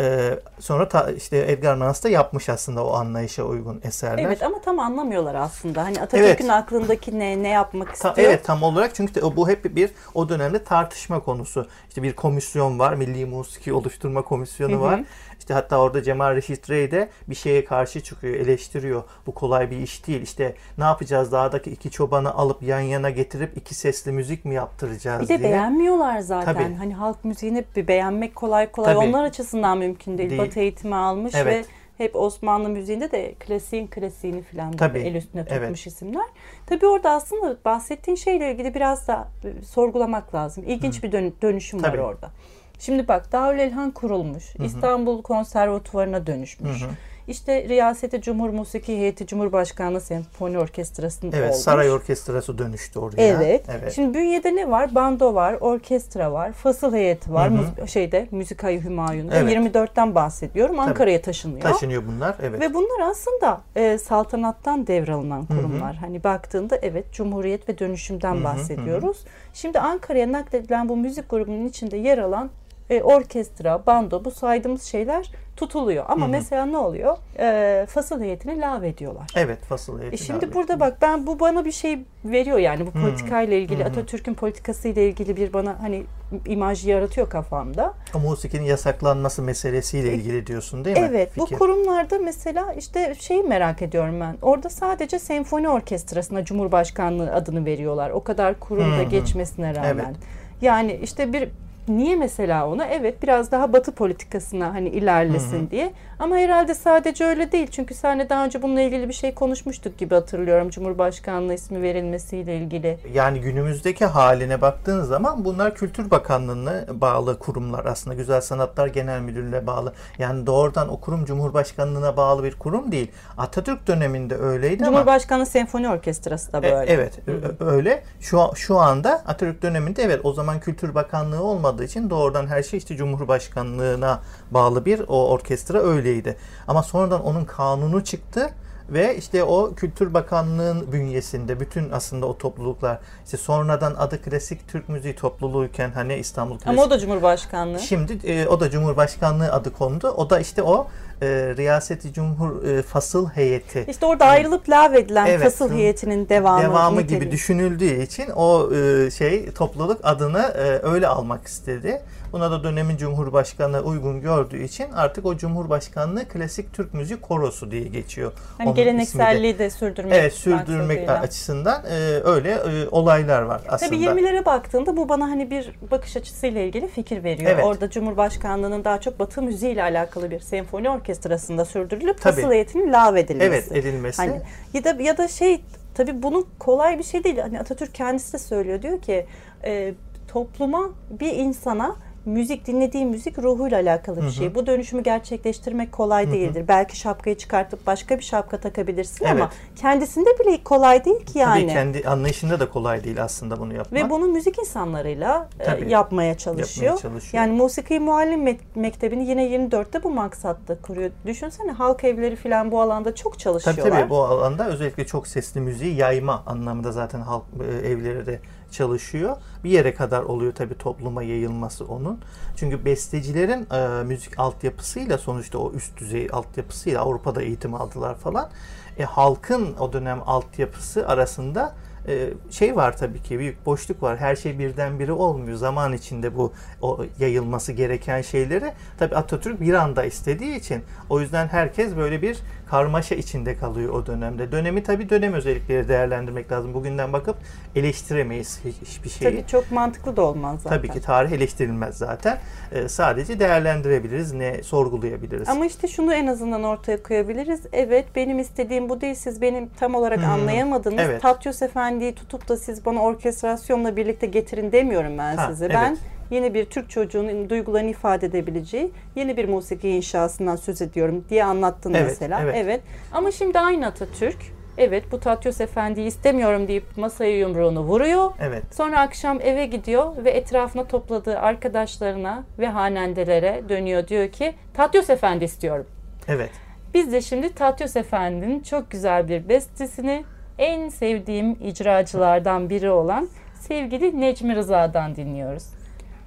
[0.00, 4.24] Ee, sonra ta, işte Edgar Manas da yapmış aslında o anlayışa uygun eserler.
[4.24, 5.84] Evet ama tam anlamıyorlar aslında.
[5.84, 6.50] Hani Atatürk'ün Evet.
[6.50, 8.28] aklındaki ne, ne yapmak Ta- istiyor?
[8.28, 11.66] evet tam olarak çünkü de bu hep bir o dönemde tartışma konusu.
[11.88, 15.00] İşte bir komisyon var, Milli Musiki Oluşturma Komisyonu var.
[15.38, 19.02] İşte hatta orada Cemal Reşit Rey de bir şeye karşı çıkıyor, eleştiriyor.
[19.26, 20.22] Bu kolay bir iş değil.
[20.22, 25.22] İşte ne yapacağız dağdaki iki çobanı alıp yan yana getirip iki sesli müzik mi yaptıracağız
[25.22, 25.50] Bir de diye.
[25.50, 26.54] beğenmiyorlar zaten.
[26.54, 26.74] Tabii.
[26.74, 29.04] Hani halk müziğini bir beğenmek kolay kolay Tabii.
[29.06, 30.30] onlar açısından mümkün değil.
[30.30, 30.42] Değil.
[30.42, 31.66] Batı eğitimi almış Evet.
[31.66, 34.98] ve hep Osmanlı müziğinde de klasiğin klasiğini falan böyle Tabii.
[34.98, 35.86] el üstüne tutmuş Evet.
[35.86, 36.24] isimler.
[36.66, 40.64] Tabii orada aslında bahsettiğin şeyle ilgili biraz da e, sorgulamak lazım.
[40.66, 41.98] İlginç bir dön- dönüşüm Tabii.
[41.98, 42.30] var orada.
[42.78, 44.54] Şimdi bak Darül Elhan kurulmuş.
[44.64, 46.82] İstanbul Konservatuvarı'na dönüşmüş.
[46.82, 46.90] Hı hı.
[47.28, 51.62] İşte Riyaseti Cumhur Musiki Heyeti Cumhurbaşkanlığı Senfoni Orkestrası'nda Evet, olmuş.
[51.62, 53.22] saray orkestrası dönüştü oraya.
[53.22, 53.66] Evet.
[53.78, 53.92] evet.
[53.92, 54.94] Şimdi bünyede ne var?
[54.94, 57.50] Bando var, orkestra var, fasıl heyeti var.
[57.50, 57.88] Hı hı.
[57.88, 59.56] Şeyde Müzikayı Hümayun'da Evet.
[59.56, 60.78] 24'ten bahsediyorum.
[60.80, 61.60] Ankara'ya taşınıyor.
[61.60, 62.36] Taşınıyor bunlar.
[62.42, 62.60] Evet.
[62.60, 65.96] Ve bunlar aslında e, saltanattan devralınan kurumlar.
[65.96, 69.24] Hani baktığında evet Cumhuriyet ve dönüşümden Hı hı, bahsediyoruz.
[69.54, 72.50] Şimdi Ankara'ya nakledilen bu müzik grubunun içinde yer alan
[72.90, 76.04] e, orkestra, bando bu saydığımız şeyler tutuluyor.
[76.08, 76.30] Ama Hı hı.
[76.30, 77.16] mesela ne oluyor?
[77.38, 79.26] E, fasıl heyetini lave ediyorlar.
[79.36, 80.14] Evet, fasıl heyeti.
[80.14, 83.84] E şimdi burada bak ben bu bana bir şey veriyor yani bu politikayla ilgili Hı
[83.84, 83.88] hı.
[83.88, 86.04] Atatürk'ün politikasıyla ilgili bir bana hani
[86.46, 87.94] imaj yaratıyor kafamda.
[88.14, 91.06] O musikinin yasaklanması meselesiyle ilgili diyorsun değil mi?
[91.10, 94.36] Evet, bu kurumlarda mesela işte şeyi merak ediyorum ben.
[94.42, 98.10] Orada sadece senfoni orkestrasına Cumhurbaşkanlığı adını veriyorlar.
[98.10, 99.02] O kadar kurumda Hı hı.
[99.02, 99.94] geçmesine rağmen.
[99.94, 100.16] Evet.
[100.62, 101.48] Yani işte bir
[101.88, 102.84] niye mesela ona?
[102.86, 105.92] Evet biraz daha batı politikasına hani ilerlesin diye.
[106.18, 107.66] Ama herhalde sadece öyle değil.
[107.70, 110.70] Çünkü seninle daha önce bununla ilgili bir şey konuşmuştuk gibi hatırlıyorum.
[110.70, 112.98] Cumhurbaşkanlığı ismi verilmesiyle ilgili.
[113.14, 118.16] Yani günümüzdeki haline baktığın zaman bunlar Kültür Bakanlığı'na bağlı kurumlar aslında.
[118.16, 119.92] Güzel Sanatlar Genel Müdürlüğü'ne bağlı.
[120.18, 123.10] Yani doğrudan o kurum Cumhurbaşkanlığına bağlı bir kurum değil.
[123.38, 126.92] Atatürk döneminde öyleydi ama Cumhurbaşkanlığı Senfoni Orkestrası da E, böyle.
[126.92, 128.02] Evet, ö- öyle.
[128.20, 131.42] Şu şu anda Atatürk döneminde evet o zaman Kültür Bakanlığı
[131.74, 136.36] olmadığı için doğrudan her şey işte Cumhurbaşkanlığına bağlı bir o orkestra öyleydi.
[136.68, 138.50] Ama sonradan onun kanunu çıktı
[138.88, 144.88] ve işte o Kültür Bakanlığı'nın bünyesinde bütün aslında o topluluklar işte sonradan adı Klasik Türk
[144.88, 147.80] Müziği Topluluğuyken hani İstanbul Klasik Ama o da Cumhurbaşkanlığı.
[147.80, 150.08] Şimdi e, o da Cumhurbaşkanlığı adı kondu.
[150.08, 150.86] O da işte o
[151.22, 155.42] e, Riyaseti Cumhur e, Fasıl Heyeti İşte orada ayrılıp lağvedilen Evet.
[155.42, 156.62] fasıl heyetinin devamı.
[156.62, 157.20] devamı niteliği.
[157.20, 162.02] gibi düşünüldüğü için o e, şey topluluk adını e, öyle almak istedi.
[162.34, 167.82] Buna da dönemin Cumhurbaşkanı uygun gördüğü için artık o Cumhurbaşkanlığı Klasik Türk Müziği Korosu diye
[167.82, 168.32] geçiyor.
[168.58, 168.82] Hani ismi de.
[168.82, 173.90] gelenekselliği de sürdürmek Evet sürdürmek açısından e, öyle e, olaylar var aslında.
[173.90, 177.50] Tabii 20'lere baktığında bu bana hani bir bakış açısıyla ilgili fikir veriyor.
[177.54, 177.64] Evet.
[177.64, 182.34] Orada Cumhurbaşkanlığı'nın daha çok Batı müziği ile alakalı bir senfoni orkestrasında sürdürülüp Tabii.
[182.34, 183.48] fasıl heyetinin lağvedilmesi.
[183.48, 184.22] Evet edilmesi.
[184.22, 184.40] Hani
[184.74, 185.60] ya da ya da şey
[185.94, 187.38] tabii bunu kolay bir şey değil.
[187.38, 189.26] Hani Atatürk kendisi de söylüyor diyor ki
[189.64, 189.94] e,
[190.28, 194.54] topluma bir insana müzik dinlediği müzik ruhuyla alakalı bir şey.
[194.54, 196.64] Bu dönüşümü gerçekleştirmek kolay değildir.
[196.68, 199.48] Belki şapkayı çıkartıp başka bir şapka takabilirsin ama Evet.
[199.80, 201.62] kendisinde bile kolay değil ki yani.
[201.62, 203.92] Tabii kendi anlayışında da kolay değil aslında bunu yapmak.
[204.04, 205.90] Ve bunu müzik insanlarıyla e, Tabii.
[205.90, 206.86] yapmaya çalışıyor.
[206.92, 207.42] Yapmaya çalışıyor.
[207.42, 211.10] Yani Musiki Muallim Mek- Mektebi'ni yine 24'te bu maksatta kuruyor.
[211.26, 214.00] Düşünsene halk evleri falan bu alanda çok Tabii çalışıyorlar.
[214.00, 217.42] tabii bu alanda özellikle çok sesli müziği yayma anlamında zaten halk
[217.82, 218.40] e, evleri de
[218.74, 219.36] çalışıyor.
[219.64, 222.20] Bir yere kadar oluyor tabii topluma yayılması onun.
[222.56, 228.50] Çünkü bestecilerin e, müzik altyapısıyla sonuçta o üst düzey altyapısıyla Avrupa'da eğitim aldılar falan.
[228.98, 231.74] E, halkın o dönem altyapısı arasında
[232.08, 234.18] e, şey var tabii ki büyük boşluk var.
[234.18, 235.56] Her şey birdenbire olmuyor.
[235.56, 241.48] Zaman içinde bu o yayılması gereken şeyleri tabii Atatürk bir anda istediği için o yüzden
[241.48, 242.38] herkes böyle bir
[242.70, 244.52] karmaşa içinde kalıyor o dönemde.
[244.52, 246.74] Dönemi tabii dönem özellikleri değerlendirmek lazım.
[246.74, 247.36] Bugünden bakıp
[247.76, 249.30] eleştiremeyiz hiç- hiçbir şeyi.
[249.30, 250.76] Tabii çok mantıklı da olmaz zaten.
[250.78, 252.38] Tabii ki tarih eleştirilmez zaten.
[252.72, 255.48] E, sadece değerlendirebiliriz, ne sorgulayabiliriz.
[255.48, 257.60] Ama işte şunu en azından ortaya koyabiliriz.
[257.72, 259.14] Evet benim istediğim bu değil.
[259.14, 261.00] Siz benim tam olarak Hmm, anlayamadınız.
[261.04, 261.22] evet.
[261.22, 265.64] Tatyos Efendi'yi tutup da siz bana orkestrasyonla birlikte getirin demiyorum ben Ha, size.
[265.66, 265.74] evet.
[265.74, 265.96] Ben
[266.30, 271.94] yeni bir Türk çocuğunun duygularını ifade edebileceği yeni bir musiki inşasından söz ediyorum diye anlattın
[271.94, 272.42] Evet, mesela.
[272.54, 272.80] evet.
[273.12, 274.36] Ama şimdi aynı Atatürk
[274.78, 278.30] evet bu Tatyos Efendi'yi istemiyorum deyip masaya yumruğunu vuruyor.
[278.40, 278.62] Evet.
[278.74, 285.44] Sonra akşam eve gidiyor ve etrafına topladığı arkadaşlarına ve hanendelere dönüyor diyor ki Tatyos Efendi
[285.44, 285.86] istiyorum.
[286.28, 286.50] Evet.
[286.94, 290.24] Biz de şimdi Tatyos Efendi'nin çok güzel bir bestesini
[290.58, 293.28] en sevdiğim icracılardan biri olan
[293.60, 295.64] sevgili Necmi Rıza'dan dinliyoruz.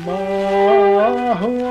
[0.07, 1.64] Mahvoldu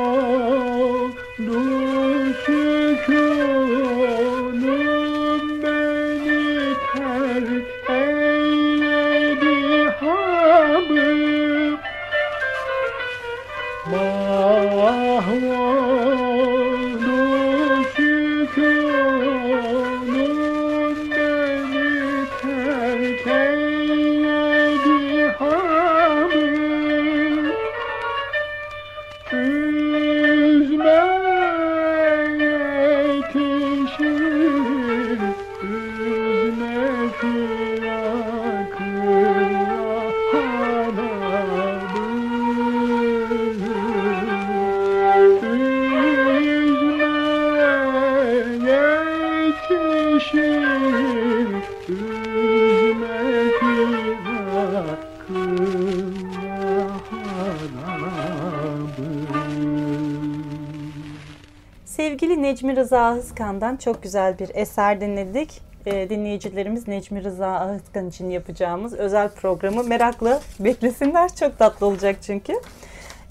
[62.84, 65.62] Rıza Ahızkan'dan çok güzel bir eser dinledik.
[65.86, 71.36] Ee, dinleyicilerimiz Necmi Rıza Ahızkan için yapacağımız özel programı merakla beklesinler.
[71.36, 72.54] Çok tatlı olacak çünkü.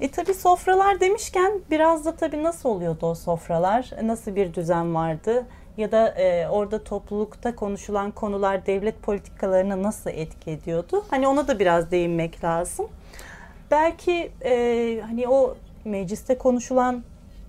[0.00, 3.90] E tabi sofralar demişken biraz da tabi nasıl oluyordu o sofralar?
[4.03, 5.46] Nasıl bir düzen vardı?
[5.76, 11.05] Ya da e, orada toplulukta konuşulan konular devlet politikalarına nasıl etki ediyordu?
[11.11, 12.86] Hani ona da biraz değinmek lazım.
[13.70, 17.03] Belki e, hani o mecliste konuşulan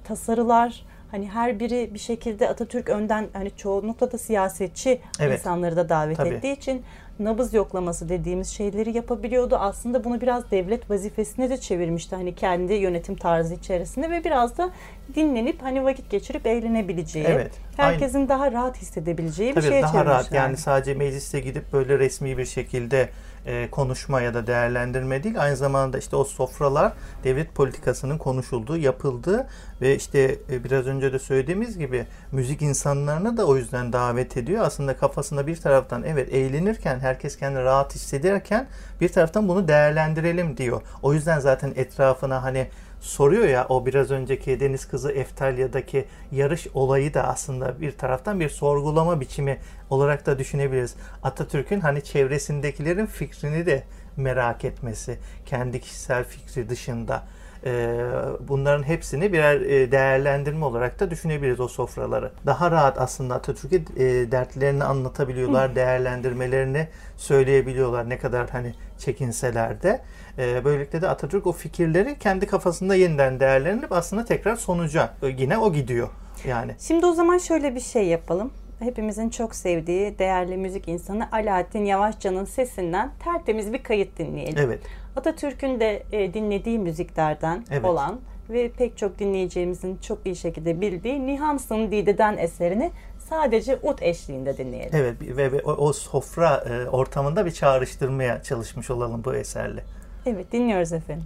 [0.03, 5.39] tasarılar hani her biri bir şekilde Atatürk önden hani çoğunlukla da siyasetçi Evet.
[5.39, 6.29] insanları da davet Tabii.
[6.29, 6.81] ettiği için
[7.19, 9.55] nabız yoklaması dediğimiz şeyleri yapabiliyordu.
[9.55, 14.69] Aslında bunu biraz devlet vazifesine de çevirmişti hani kendi yönetim tarzı içerisinde ve biraz da
[15.15, 20.23] dinlenip hani vakit geçirip eğlenebileceği, Evet, herkesin daha rahat hissedebileceği bir Tabii şeye daha rahat
[20.23, 20.37] çevirmişler.
[20.43, 23.09] yani sadece mecliste gidip böyle resmi bir şekilde
[23.45, 29.47] e, konuşma ya da değerlendirme değil aynı zamanda işte o sofralar devlet politikasının konuşulduğu, yapıldığı
[29.81, 34.65] ve işte e, biraz önce de söylediğimiz gibi müzik insanlarını da o yüzden davet ediyor.
[34.65, 38.67] Aslında kafasında bir taraftan evet eğlenirken herkes kendini rahat hissederken
[39.01, 40.81] bir taraftan bunu değerlendirelim diyor.
[41.01, 42.67] O yüzden zaten etrafına hani
[43.03, 48.49] soruyor ya o biraz önceki Deniz Kızı Eftalya'daki yarış olayı da aslında bir taraftan bir
[48.49, 49.57] sorgulama biçimi
[49.89, 50.95] olarak da düşünebiliriz.
[51.23, 53.83] Atatürk'ün hani çevresindekilerin fikrini de
[54.17, 57.23] merak etmesi, kendi kişisel fikri dışında
[57.65, 57.95] Ee,
[58.39, 62.31] bunların hepsini birer e, değerlendirme olarak da düşünebiliriz o sofraları.
[62.45, 66.87] Daha rahat aslında Atatürk'e e, dertlerini anlatabiliyorlar, değerlendirmelerini
[67.17, 70.01] söyleyebiliyorlar ne kadar hani çekinseler de.
[70.37, 75.57] Ee, böylelikle de Atatürk o fikirleri kendi kafasında yeniden değerlendirip aslında tekrar sonuca e, yine
[75.57, 76.09] o gidiyor
[76.47, 76.75] yani.
[76.79, 78.51] Şimdi o zaman şöyle bir şey yapalım.
[78.79, 84.57] Hepimizin çok sevdiği değerli müzik insanı Alaaddin Yavaşcan'ın sesinden tertemiz bir kayıt dinleyelim.
[84.57, 84.79] Evet.
[85.15, 87.85] Atatürk'ün de e, dinlediği müziklerden Evet.
[87.85, 88.19] olan
[88.49, 92.91] ve pek çok dinleyeceğimizin çok iyi şekilde bildiği Nihansın Dide'den eserini
[93.29, 94.91] sadece ut eşliğinde dinleyelim.
[94.93, 99.83] Evet ve, ve o, o sofra e, ortamında bir çağrıştırmaya çalışmış olalım bu eserle.
[100.25, 101.25] Evet dinliyoruz efendim.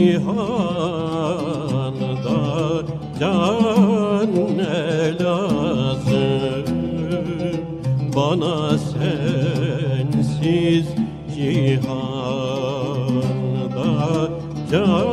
[0.00, 0.32] Cihanda
[3.18, 6.64] can ne lazım
[8.16, 10.86] Bana sensiz
[11.34, 11.90] cihanda
[14.70, 15.09] can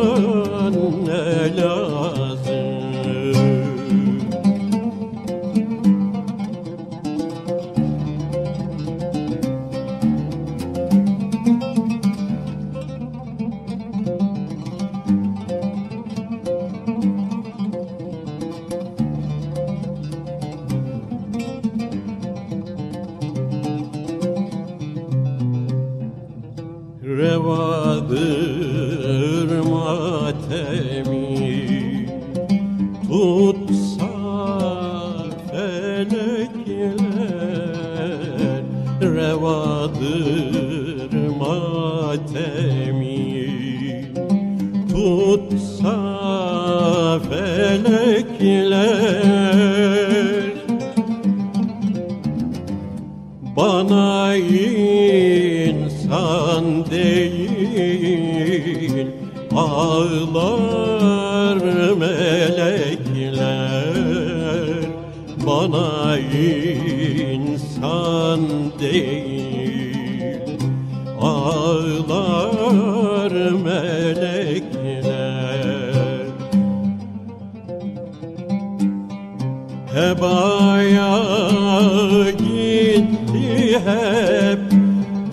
[84.13, 84.59] hep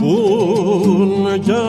[0.00, 1.66] bunca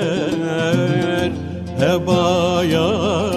[0.00, 1.30] emekler
[1.78, 3.29] Hebaya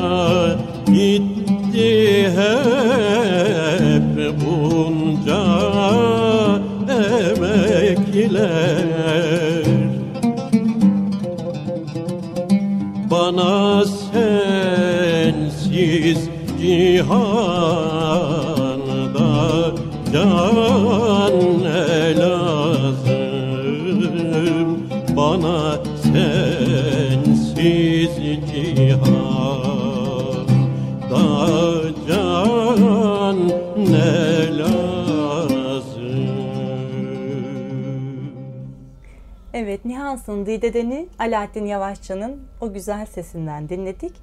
[40.13, 44.13] Nihans'ın Didedeni Alaaddin Yavaşçı'nın o güzel sesinden dinledik.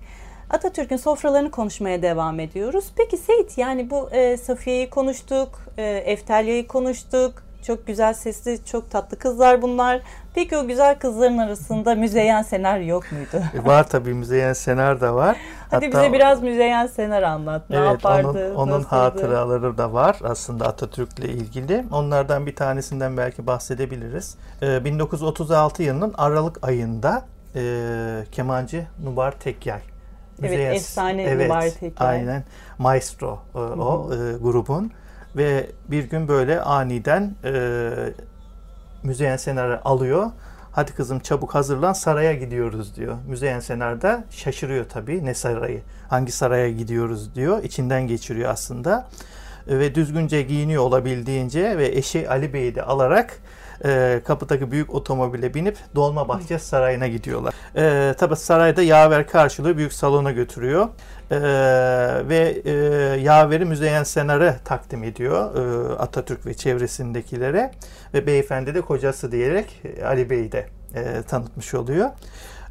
[0.51, 2.93] Atatürk'ün sofralarını konuşmaya devam ediyoruz.
[2.97, 7.43] Peki Seyit yani bu e, Safiye'yi konuştuk, e, Eftalya'yı konuştuk.
[7.66, 10.00] Çok güzel sesli, çok tatlı kızlar bunlar.
[10.34, 13.44] Peki o güzel kızların arasında Müzeyyen Senar yok muydu?
[13.54, 15.36] E, Var tabii Müzeyyen Senar da var.
[15.70, 17.70] Hadi Hatta- bize biraz Müzeyyen Senar anlat.
[17.70, 18.28] Ne Evet, yapardı?
[18.28, 18.94] onun, onun nasıldı?
[18.94, 21.84] hatıraları da var aslında Atatürk'le ilgili.
[21.92, 24.36] Onlardan bir tanesinden belki bahsedebiliriz.
[24.62, 27.22] Ee, 1936 yılının Aralık ayında
[27.56, 29.80] e, kemancı Nubar Tekyay.
[30.40, 32.08] Evet, Müzeyyen- efsane Nubar Tekyay.
[32.18, 32.44] Aynen.
[32.78, 34.92] Maestro e, o e, grubun.
[35.37, 37.91] Ve bir gün böyle aniden e,
[39.03, 40.31] Müzeyyen Senar'ı alıyor.
[40.72, 43.16] Hadi kızım çabuk hazırlan saraya gidiyoruz diyor.
[43.28, 47.64] Müzeyyen Senar da şaşırıyor tabii ne sarayı, hangi saraya gidiyoruz diyor.
[47.64, 49.09] İçinden geçiriyor aslında.
[49.66, 53.39] Ve düzgünce giyiniyor olabildiğince ve eşi Ali Bey'i de alarak
[53.85, 57.55] e, kapıdaki büyük otomobile binip Dolmabahçe Sarayı'na gidiyorlar.
[57.76, 60.89] E, tabii sarayda yaver karşılığı büyük salona götürüyor.
[61.31, 61.39] E,
[62.28, 62.72] ve e,
[63.20, 67.70] yaveri Müzeyyen Senar'ı takdim ediyor e, Atatürk ve çevresindekilere.
[68.14, 72.11] Ve beyefendi de kocası diyerek Ali Bey'i de e, tanıtmış oluyor.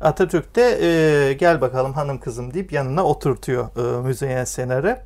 [0.01, 4.99] Atatürk de e, gel bakalım hanım kızım deyip yanına oturtuyor e, Müzeyyen Senar'ı.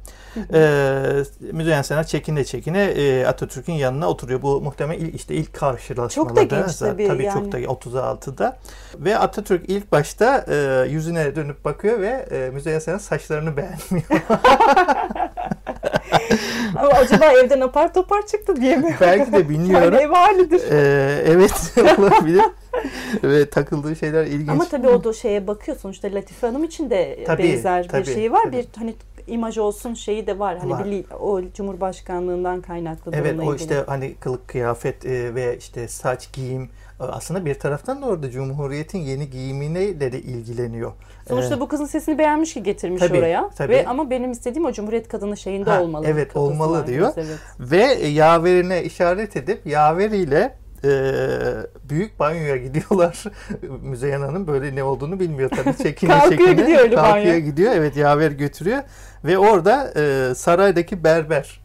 [0.54, 4.42] E, Müzeyyen Senar çekine çekine e, Atatürk'ün yanına oturuyor.
[4.42, 6.36] Bu muhtemelen ilk, işte ilk karşılaşmalarda.
[6.36, 7.34] Çok da genç tabii Tabii yani.
[7.34, 8.58] çok da 36'da.
[8.96, 14.08] Ve Atatürk ilk başta e, yüzüne dönüp bakıyor ve e, Müzeyyen Senar saçlarını beğenmiyor.
[16.76, 18.98] Ama acaba evden apar topar çıktı diye mi?
[19.02, 19.94] Belki de bilmiyorum.
[19.94, 20.72] Yani ev halidir.
[20.72, 22.44] E, evet olabilir.
[23.24, 24.50] ve takıldığı şeyler ilginç.
[24.50, 25.78] Ama tabii o da şeye bakıyor.
[25.78, 28.44] Sonuçta Latife Hanım için de Tabii, benzer tabii, bir şey var.
[28.44, 28.58] tabii.
[28.58, 28.96] Bir hani
[29.28, 30.58] imaj olsun şeyi de var.
[30.58, 30.86] Hani Var.
[30.86, 33.56] bir o Cumhurbaşkanlığından kaynaklı Evet o ilgili.
[33.56, 36.70] işte hani kılık kıyafet e, ve işte saç giyim
[37.00, 40.92] e, aslında bir taraftan da orada Cumhuriyet'in yeni giyimine de, de ilgileniyor.
[41.28, 43.50] Sonuçta Ee, bu kızın sesini beğenmiş ki getirmiş Tabii, oraya.
[43.58, 43.74] tabii.
[43.74, 46.06] Ve ama benim istediğim o Cumhuriyet kadını şeyinde Ha, olmalı.
[46.10, 47.12] evet, olmalı diyor.
[47.18, 47.38] Evet.
[47.60, 50.56] Ve yaverine işaret edip yaveriyle
[50.86, 50.90] e,
[51.90, 53.24] büyük banyoya gidiyorlar.
[53.82, 55.78] Müzeyyen Hanım böyle ne olduğunu bilmiyor tabii.
[55.84, 57.40] Çekine Kalkıyor çekine gidiyor öyle kalkıyor banyoya.
[57.40, 57.72] gidiyor.
[57.76, 58.84] Evet yaver götürüyor.
[59.26, 61.62] Ve orada e, saraydaki berber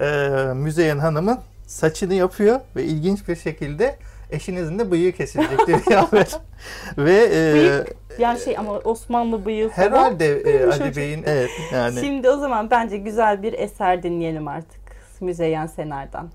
[0.00, 0.06] e,
[0.54, 3.96] Müzeyyen Hanım'ın saçını yapıyor ve ilginç bir şekilde
[4.30, 6.28] eşinizin de bıyığı kesilecek diyor yaver.
[6.98, 9.86] ve e, Bıyık, Yani şey ama Osmanlı bıyığı falan.
[9.86, 10.96] herhalde e, Ali hocam.
[10.96, 14.80] Bey'in evet yani Şimdi o zaman bence güzel bir eser dinleyelim artık
[15.20, 16.28] Müzeyyen Senar'dan.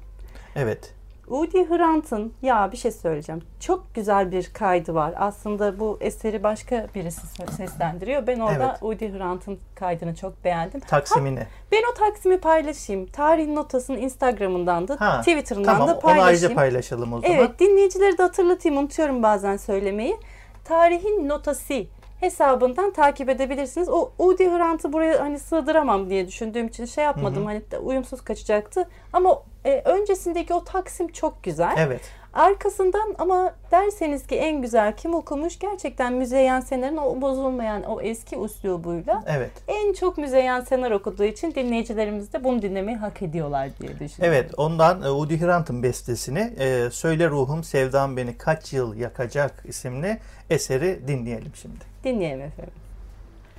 [0.55, 0.93] evet.
[1.27, 3.41] Udi Hrant'ın ya bir şey söyleyeceğim.
[3.59, 5.13] Çok güzel bir kaydı var.
[5.17, 8.27] Aslında bu eseri başka birisi se- seslendiriyor.
[8.27, 8.83] Ben orada Evet.
[8.83, 10.79] Udi Hrant'ın kaydını çok beğendim.
[10.79, 11.43] Taksimini.
[11.71, 13.05] Ben o Taksim'i paylaşayım.
[13.05, 16.27] Tarihin notasını Instagram'ından da Ha, Twitter'ından Tamam da onu paylaşayım.
[16.27, 17.35] ayrıca paylaşalım o zaman.
[17.37, 20.17] Evet dinleyicileri de hatırlatayım unutuyorum bazen söylemeyi.
[20.63, 21.73] Tarihin notası
[22.19, 23.89] hesabından takip edebilirsiniz.
[23.89, 27.45] O Udi Hrant'ı buraya hani sığdıramam diye düşündüğüm için şey yapmadım.
[27.45, 28.89] Hani uyumsuz kaçacaktı.
[29.13, 31.75] Ama e, öncesindeki o Taksim çok güzel.
[31.77, 32.01] Evet.
[32.33, 35.59] Arkasından ama derseniz ki en güzel kim okumuş?
[35.59, 39.51] Gerçekten Müzeyyen Sener'in o bozulmayan o eski üslubuyla Evet.
[39.67, 44.17] en çok Müzeyyen Sener okuduğu için dinleyicilerimiz de bunu dinlemeyi hak ediyorlar diye düşünüyorum.
[44.19, 50.17] Evet, ondan e, Woody Hrant'ın bestesini e, Söyle Ruhum Sevdam Beni Kaç Yıl Yakacak isimli
[50.49, 51.96] eseri dinleyelim şimdi.
[52.07, 52.73] Dinleyelim efendim.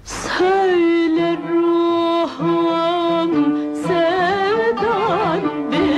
[0.05, 3.33] Söyle ruhum
[3.75, 5.43] sevdan
[5.73, 5.98] beni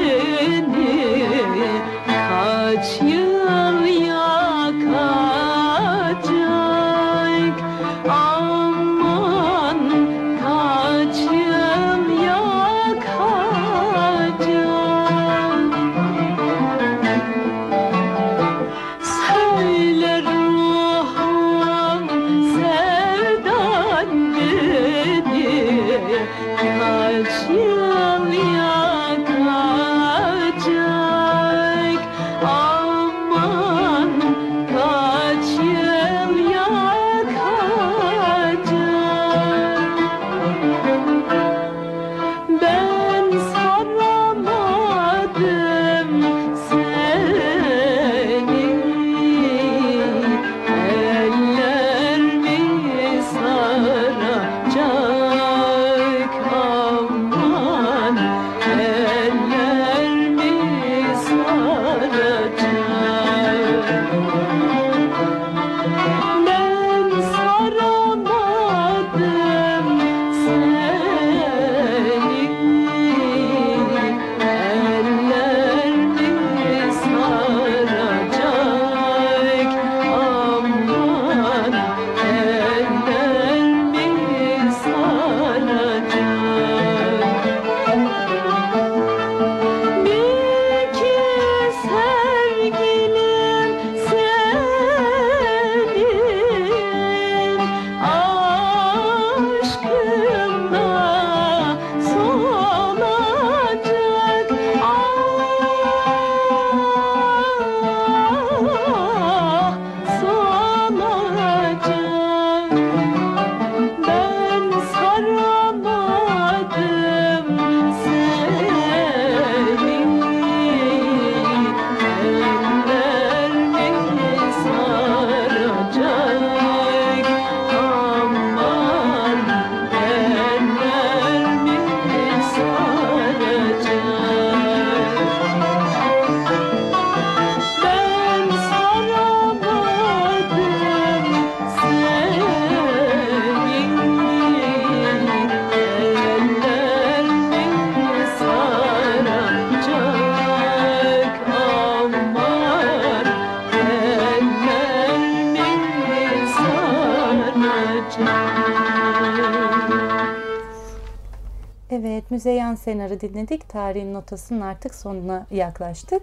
[161.91, 163.69] Evet, Müzeyyen Senar'ı dinledik.
[163.69, 166.23] Tarihin notasının artık sonuna yaklaştık.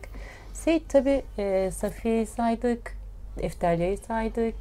[0.53, 2.93] Seyit tabi e, Safiye'yi saydık,
[3.39, 4.55] Efterliye'yi saydık,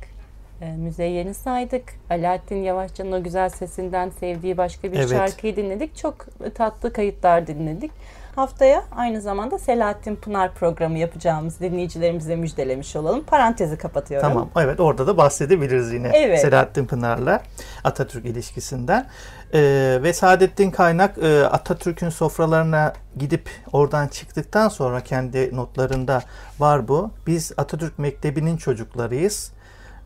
[0.61, 1.83] e, Müzeyyen'i saydık.
[2.11, 5.11] Alaaddin Yavaşçı'nın o güzel sesinden sevdiği başka bir Evet.
[5.11, 5.97] şarkıyı dinledik.
[5.97, 7.91] Çok tatlı kayıtlar dinledik.
[8.37, 13.25] Haftaya aynı zamanda Selahattin Pınar programı yapacağımız dinleyicilerimize müjdelemiş olalım.
[13.25, 14.29] Parantezi kapatıyorum.
[14.29, 16.41] Tamam, evet orada da bahsedebiliriz yine Evet.
[16.41, 17.43] Selahattin Pınar'la
[17.85, 19.07] Atatürk ilişkisinden.
[19.55, 26.23] Ee, ve Saadettin Kaynak e, Atatürk'ün sofralarına gidip oradan çıktıktan sonra kendi notlarında
[26.59, 27.11] var bu.
[27.27, 29.53] Biz Atatürk Mektebi'nin çocuklarıyız.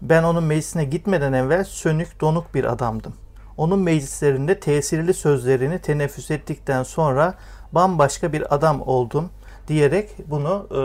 [0.03, 3.15] Ben onun meclisine gitmeden evvel sönük donuk bir adamdım.
[3.57, 7.35] Onun meclislerinde tesirli sözlerini teneffüs ettikten sonra
[7.73, 9.31] bambaşka bir adam oldum
[9.69, 10.81] diyerek bunu e,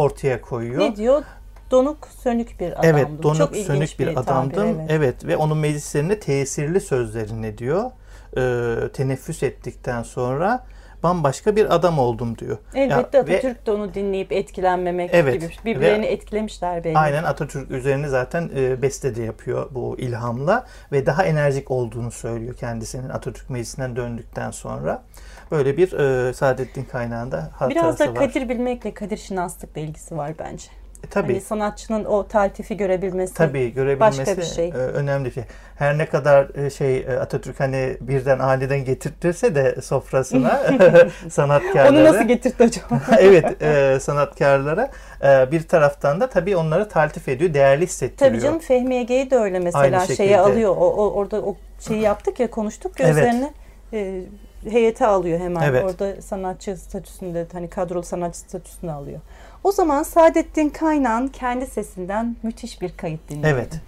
[0.00, 0.80] ortaya koyuyor.
[0.80, 1.22] Ne diyor?
[1.70, 2.90] Donuk sönük bir adamdım.
[2.90, 4.66] Evet, donuk Çok sönük bir, tabir, adamdım.
[4.80, 4.90] evet.
[4.90, 5.24] evet.
[5.26, 7.90] ve onun meclislerinde tesirli sözlerini diyor.
[8.36, 10.64] E, teneffüs ettikten sonra
[11.02, 12.58] bambaşka bir adam oldum diyor.
[12.74, 16.98] Elbette Ya, ve Atatürk de onu dinleyip etkilenmemek Evet, gibi birbirlerini ve- etkilemişler belli.
[16.98, 22.54] Aynen Atatürk üzerine zaten e, beste de yapıyor bu ilhamla ve daha enerjik olduğunu söylüyor
[22.54, 25.02] kendisinin Atatürk Meclisi'nden döndükten sonra.
[25.50, 28.14] Böyle bir e, Saadettin Kaynağı'nda hatırası Biraz da var.
[28.14, 30.66] Kadir bilmekle Kadir şinaslıkla ilgisi var bence.
[31.04, 31.32] E, tabii.
[31.32, 33.34] Hani sanatçının o taltifi görebilmesi.
[33.34, 34.68] Tabii görebilmesi başka bir şey.
[34.68, 35.42] e, önemli bir şey.
[35.76, 40.60] Her ne kadar e, şey e, Atatürk hani birden aniden getirtirse de sofrasına
[41.30, 41.92] sanatkarları.
[41.92, 43.00] Onu nasıl getirdi acaba?
[43.18, 44.90] evet e, sanatkarlara
[45.24, 48.30] e, bir taraftan da tabii onları taltif ediyor, değerli hissettiriyor.
[48.32, 50.38] Tabii canım Fehmi Ege'yi de öyle mesela Aynı şeye şekilde.
[50.40, 50.70] alıyor.
[50.76, 53.08] O, o- orada o şeyi yaptık ya konuştuk Evet.
[53.14, 53.52] gözlerini
[53.92, 54.22] e,
[54.70, 55.62] heyete alıyor hemen.
[55.62, 55.84] Evet.
[55.84, 59.20] Orada sanatçı statüsünde hani kadrolu sanatçı statüsünü alıyor.
[59.64, 63.58] O zaman Saadettin Kaynağ'ın kendi sesinden müthiş bir kayıt dinleyelim.
[63.58, 63.80] Evet.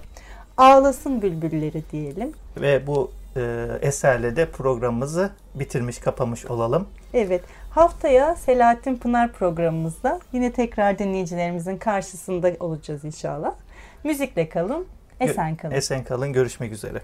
[0.56, 2.32] Ağlasın bülbülleri diyelim.
[2.56, 6.88] Ve bu e, eserle de programımızı bitirmiş, kapamış olalım.
[7.14, 7.42] Evet.
[7.70, 13.52] Haftaya Selahattin Pınar programımızda yine tekrar dinleyicilerimizin karşısında olacağız inşallah.
[14.04, 14.86] Müzikle kalın,
[15.20, 15.74] esen kalın.
[15.74, 17.00] Esen kalın, görüşmek üzere.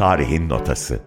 [0.00, 1.00] Tarihin Notası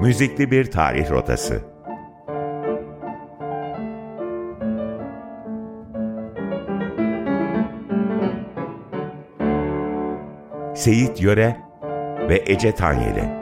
[0.00, 1.71] Müzikli bir tarih rotası.
[10.82, 11.56] Seyit Yöre
[12.28, 13.41] ve Ece Tanyeli.